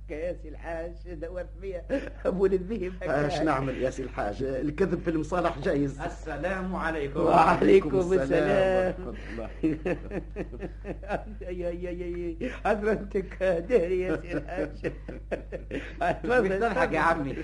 [0.09, 1.83] يا سي الحاج دورت بيا
[2.25, 6.01] أبو الذهب أش نعمل يا سي الحاج؟ الكذب في المصالح جايز.
[6.01, 7.19] السلام عليكم.
[7.19, 9.15] وعليكم السلام
[11.41, 11.91] يا يا
[12.39, 14.91] يا حضرتك داري يا سي الحاج.
[16.23, 17.35] تفضل تضحك يا عمي.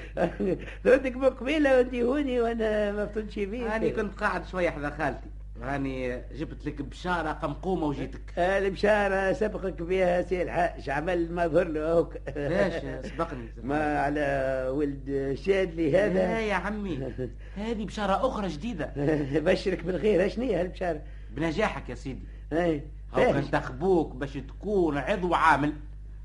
[0.86, 5.28] ردك مقبلة وانت هوني وأنا ما فتنش بيه أنا كنت قاعد شوية حدا خالتي.
[5.62, 8.34] هاني جبت لك بشارة قمقومة وجيتك.
[8.38, 12.74] البشارة سبقك بها سي الحاج عمل ما ظهر له هوك ليش؟
[13.12, 13.50] سبقني.
[13.64, 16.14] ما على ولد شادلي هذا.
[16.14, 17.14] لا يا عمي
[17.56, 18.94] هذه بشارة أخرى جديدة.
[19.52, 21.02] بشرك بالخير شنو هي البشارة؟
[21.32, 22.24] بنجاحك يا سيدي.
[22.54, 22.84] اي
[23.18, 25.74] انتخبوك باش تكون عضو عامل.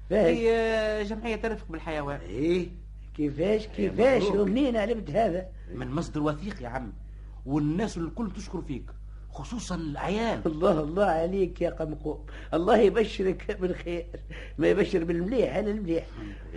[0.09, 2.20] في جمعية الرفق بالحيوان.
[2.20, 2.68] إيه
[3.16, 6.93] كيفاش كيفاش؟ ومنين علمت هذا؟ من مصدر وثيق يا عم
[7.47, 8.91] والناس الكل تشكر فيك.
[9.33, 10.41] خصوصا العيال.
[10.47, 12.18] الله الله عليك يا قمقوم
[12.55, 14.07] الله يبشرك بالخير
[14.59, 16.07] ما يبشر بالمليح على المليح.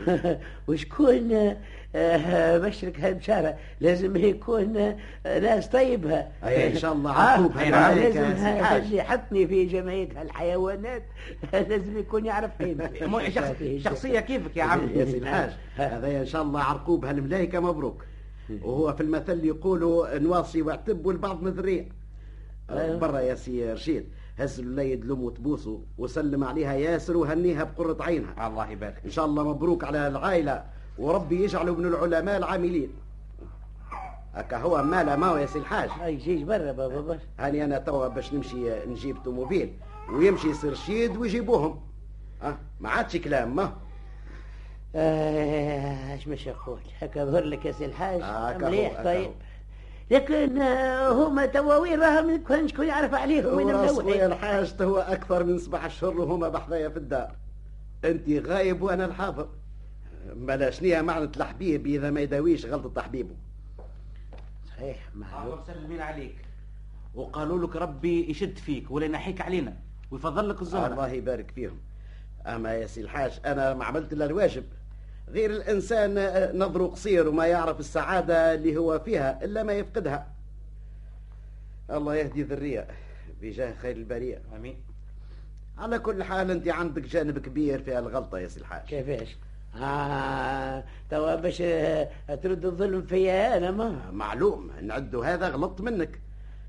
[0.67, 1.55] وشكون
[1.95, 4.77] آه، بشرك هالبشارة لازم يكون
[5.25, 7.11] آه، ناس طيبها أي إن شاء الله.
[7.11, 11.03] آه، عقوب لازم اللي حطني في جمعية الحيوانات.
[11.69, 16.61] لازم يكون يعرف قيمتي شخصية كيفك يا عم؟ يا سي الحاج هذا إن شاء الله
[16.61, 18.05] عرقوب هالملايكة مبروك.
[18.61, 21.85] وهو في المثل يقولوا نواصي واعتب والبعض مذريع.
[22.69, 24.09] برا يا سي رشيد.
[24.37, 28.47] هز الوليد لم وتبوسه وسلم عليها ياسر وهنيها بقرة عينها.
[28.47, 29.01] الله يبارك.
[29.05, 30.63] إن شاء الله مبروك على العائلة
[30.97, 32.89] وربي يجعله من العلماء العاملين.
[34.33, 35.89] هكا هو مالا ما يا سي الحاج.
[36.03, 39.73] اي جيش برا بابا برا هاني أنا توا باش نمشي نجيب توموبيل
[40.13, 41.79] ويمشي سي رشيد ويجيبوهم.
[42.43, 43.73] أه ما عادش كلام ما.
[44.95, 48.21] آه، اش مش أقول؟ هكا ظهر لك يا سي الحاج.
[48.21, 49.31] آه مليح طيب.
[50.11, 50.61] لكن
[51.11, 55.85] هما توا وين راهم كان شكون يعرف عليهم وين يا الحاج هو أكثر من سبع
[55.85, 57.35] اشهر وهما بحذايا في الدار.
[58.05, 59.49] انت غايب وأنا الحاضر.
[60.35, 63.35] بلا شنيا معنى الحبيب إذا ما يداويش غلطة حبيبه
[64.67, 66.35] صحيح معلوم مسلمين عليك؟
[67.15, 69.77] وقالوا لك ربي يشد فيك ولا ينحيك علينا
[70.11, 70.91] ويفضل لك الزهرة.
[70.91, 71.79] الله يبارك فيهم.
[72.45, 74.63] أما يا سي الحاج أنا ما عملت إلا الواجب.
[75.29, 76.13] غير الإنسان
[76.59, 80.27] نظره قصير وما يعرف السعادة اللي هو فيها إلا ما يفقدها.
[81.91, 82.87] الله يهدي ذرية
[83.41, 84.41] بجاه خير البرية.
[84.55, 84.75] أمين.
[85.77, 88.85] على كل حال أنت عندك جانب كبير في الغلطة يا سي الحاج.
[88.87, 89.37] كيفاش؟
[89.81, 91.57] آه توا باش
[92.27, 94.11] ترد الظلم فيا أنا ما.
[94.11, 96.19] معلوم نعد هذا غلط منك.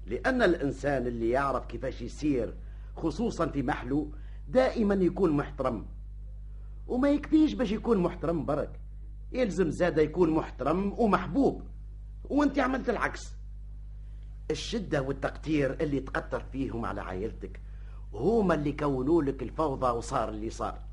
[0.07, 2.55] لأن الإنسان اللي يعرف كيفاش يسير
[2.97, 4.09] خصوصا في محله
[4.49, 5.87] دائما يكون محترم.
[6.87, 8.81] وما يكفيش باش يكون محترم برك.
[9.33, 11.63] يلزم زاده يكون محترم ومحبوب.
[12.25, 13.33] وانت عملت العكس.
[14.51, 17.61] الشدة والتقدير اللي تقدر فيهم على عائلتك
[18.15, 20.86] هما اللي كونوا لك الفوضى وصار اللي صار.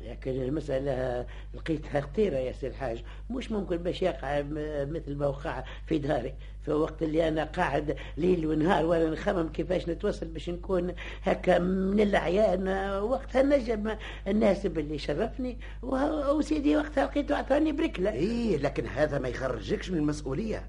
[0.00, 3.04] لكن المسألة لقيتها خطيرة يا سي الحاج.
[3.30, 4.42] مش ممكن باش يقع
[4.84, 6.34] مثل ما وقع في داري.
[6.64, 12.00] في وقت اللي أنا قاعد ليل ونهار وأنا نخمم كيفاش نتوصل باش نكون هكا من
[12.00, 12.68] الأعيان.
[13.02, 13.96] وقتها نجم
[14.28, 15.58] الناسب اللي شرفني.
[15.82, 18.12] وسيدي وقتها لقيته أعطاني بركلة.
[18.12, 20.66] إيه لكن هذا ما يخرجكش من المسؤولية.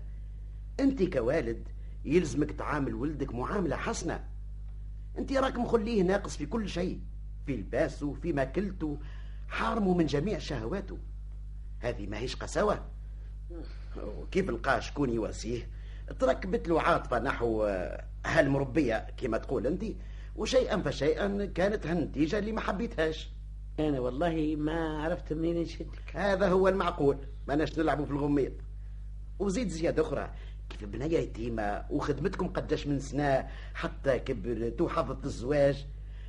[0.79, 1.67] أنت كوالد
[2.05, 4.23] يلزمك تعامل ولدك معاملة حسنة.
[5.17, 6.99] أنت راك مخليه ناقص في كل شيء.
[7.45, 8.97] في لباسه في ماكلته.
[9.49, 10.97] حارمه من جميع شهواته.
[11.79, 12.85] هذه ماهيش قساوة؟
[14.31, 15.69] كيف لقى شكون يواسيه؟
[16.19, 17.63] تركبت له عاطفة نحو
[18.25, 19.83] هالمربية كما تقول أنت
[20.35, 23.29] وشيئا فشيئا كانت هالنتيجة اللي ما حبيتهاش.
[23.79, 26.15] أنا والله ما عرفت منين نشدك.
[26.15, 27.17] هذا هو المعقول.
[27.47, 28.53] ما ناش نلعبوا في الغميض.
[29.39, 30.31] وزيد زيادة أخرى.
[30.69, 35.85] كيف بنية يتيمة وخدمتكم قداش من سنة حتى كبرت وحضرت الزواج.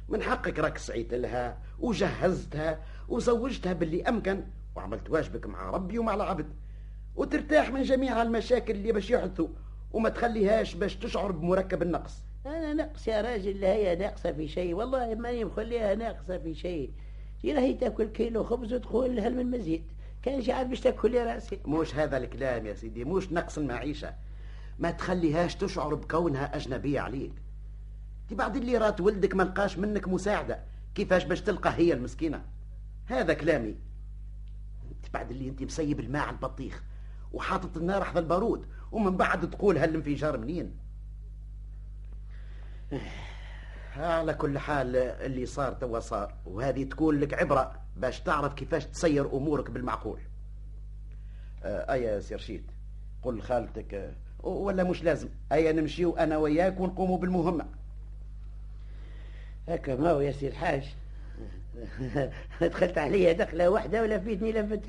[0.08, 2.80] من حقك راك سعيت لها وجهزتها
[3.11, 4.44] وزوجتها باللي أمكن
[4.76, 6.46] وعملت واجبك مع ربي ومع العبد
[7.16, 9.48] وترتاح من جميع المشاكل اللي باش يحدثوا
[9.92, 12.22] وما تخليهاش باش تشعر بمركب النقص.
[12.46, 16.90] أنا نقص يا راجل لا هي ناقصة في شيء والله ماني مخليها ناقصة في شيء.
[17.44, 19.84] هي تاكل كيلو خبز وتقول هل من مزيد؟
[20.22, 21.58] كان شي عاد باش تاكل يا رأسي.
[21.66, 24.14] مش هذا الكلام يا سيدي مش نقص المعيشة.
[24.78, 27.32] ما تخليهاش تشعر بكونها أجنبية عليك.
[28.28, 30.58] دي بعد اللي رات ولدك ما لقاش منك مساعدة
[30.94, 32.42] كيفاش باش تلقى هي المسكينة؟
[33.11, 33.76] هذا كلامي.
[34.90, 36.82] انت بعد اللي انت مسيب الماء على البطيخ
[37.32, 40.76] وحاطط النار حذا البارود ومن بعد تقول هالانفجار منين؟
[43.96, 49.36] على كل حال اللي صار توا صار وهذه تكون لك عبرة باش تعرف كيفاش تسير
[49.36, 50.20] أمورك بالمعقول.
[51.62, 52.62] آه أيا سي
[53.22, 55.28] قل خالتك آه ولا مش لازم.
[55.52, 57.66] أيا نمشيو أنا وياك ونقوموا بالمهمة.
[59.68, 60.94] هكا ما هو يا سي الحاج.
[62.61, 64.85] دخلت عليا دخلة واحدة ولا فيتني لفت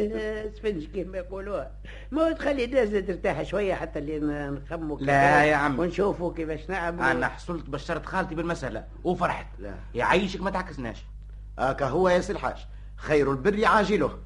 [0.58, 1.72] سفنج كيف ما يقولوها.
[2.12, 7.28] ما تخلي الناس ترتاح شوية حتى اللي نخمو لا يا عم ونشوفوا كيفاش نعمل أنا
[7.28, 9.48] حصلت بشرت خالتي بالمسألة وفرحت.
[9.60, 9.74] لا.
[9.96, 11.06] يعيشك ما تعكسناش.
[11.60, 12.68] هكا هو يا سي الحاج.
[12.96, 14.18] خير البر عاجله.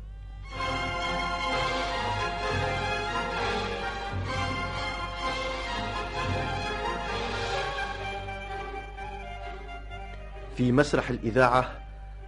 [10.57, 11.84] في مسرح الإذاعة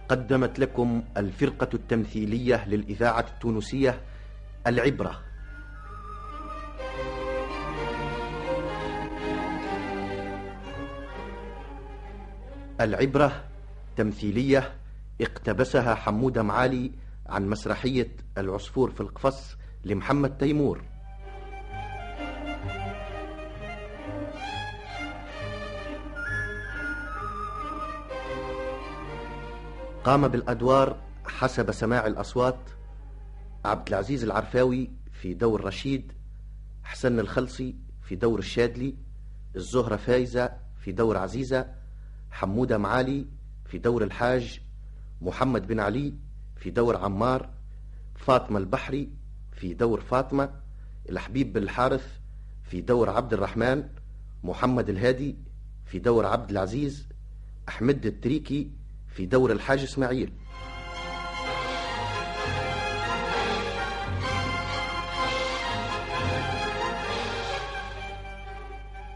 [0.08, 4.00] قدمت لكم الفرقة التمثيلية للإذاعة التونسية
[4.66, 5.20] العبرة.
[12.80, 13.44] العبرة
[13.96, 14.72] تمثيلية
[15.20, 16.90] اقتبسها حمودة معالي
[17.26, 20.84] عن مسرحية العصفور في القفص لمحمد تيمور.
[30.08, 32.58] قام بالأدوار حسب سماع الأصوات
[33.64, 36.12] عبد العزيز العرفاوي في دور رشيد
[36.84, 38.94] حسن الخلصي في دور الشادلي
[39.56, 40.50] الزهرة فايزة
[40.80, 41.66] في دور عزيزة
[42.30, 43.26] حمودة معالي
[43.66, 44.60] في دور الحاج
[45.20, 46.14] محمد بن علي
[46.56, 47.50] في دور عمار
[48.16, 49.08] فاطمة البحري
[49.52, 50.50] في دور فاطمة
[51.08, 52.18] الحبيب بن الحارث
[52.62, 53.88] في دور عبد الرحمن
[54.44, 55.36] محمد الهادي
[55.86, 57.08] في دور عبد العزيز
[57.68, 58.77] أحمد التريكي
[59.18, 60.32] في دور الحاج إسماعيل.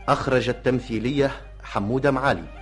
[0.09, 1.30] أخرج التمثيلية
[1.62, 2.61] حمودة معالي.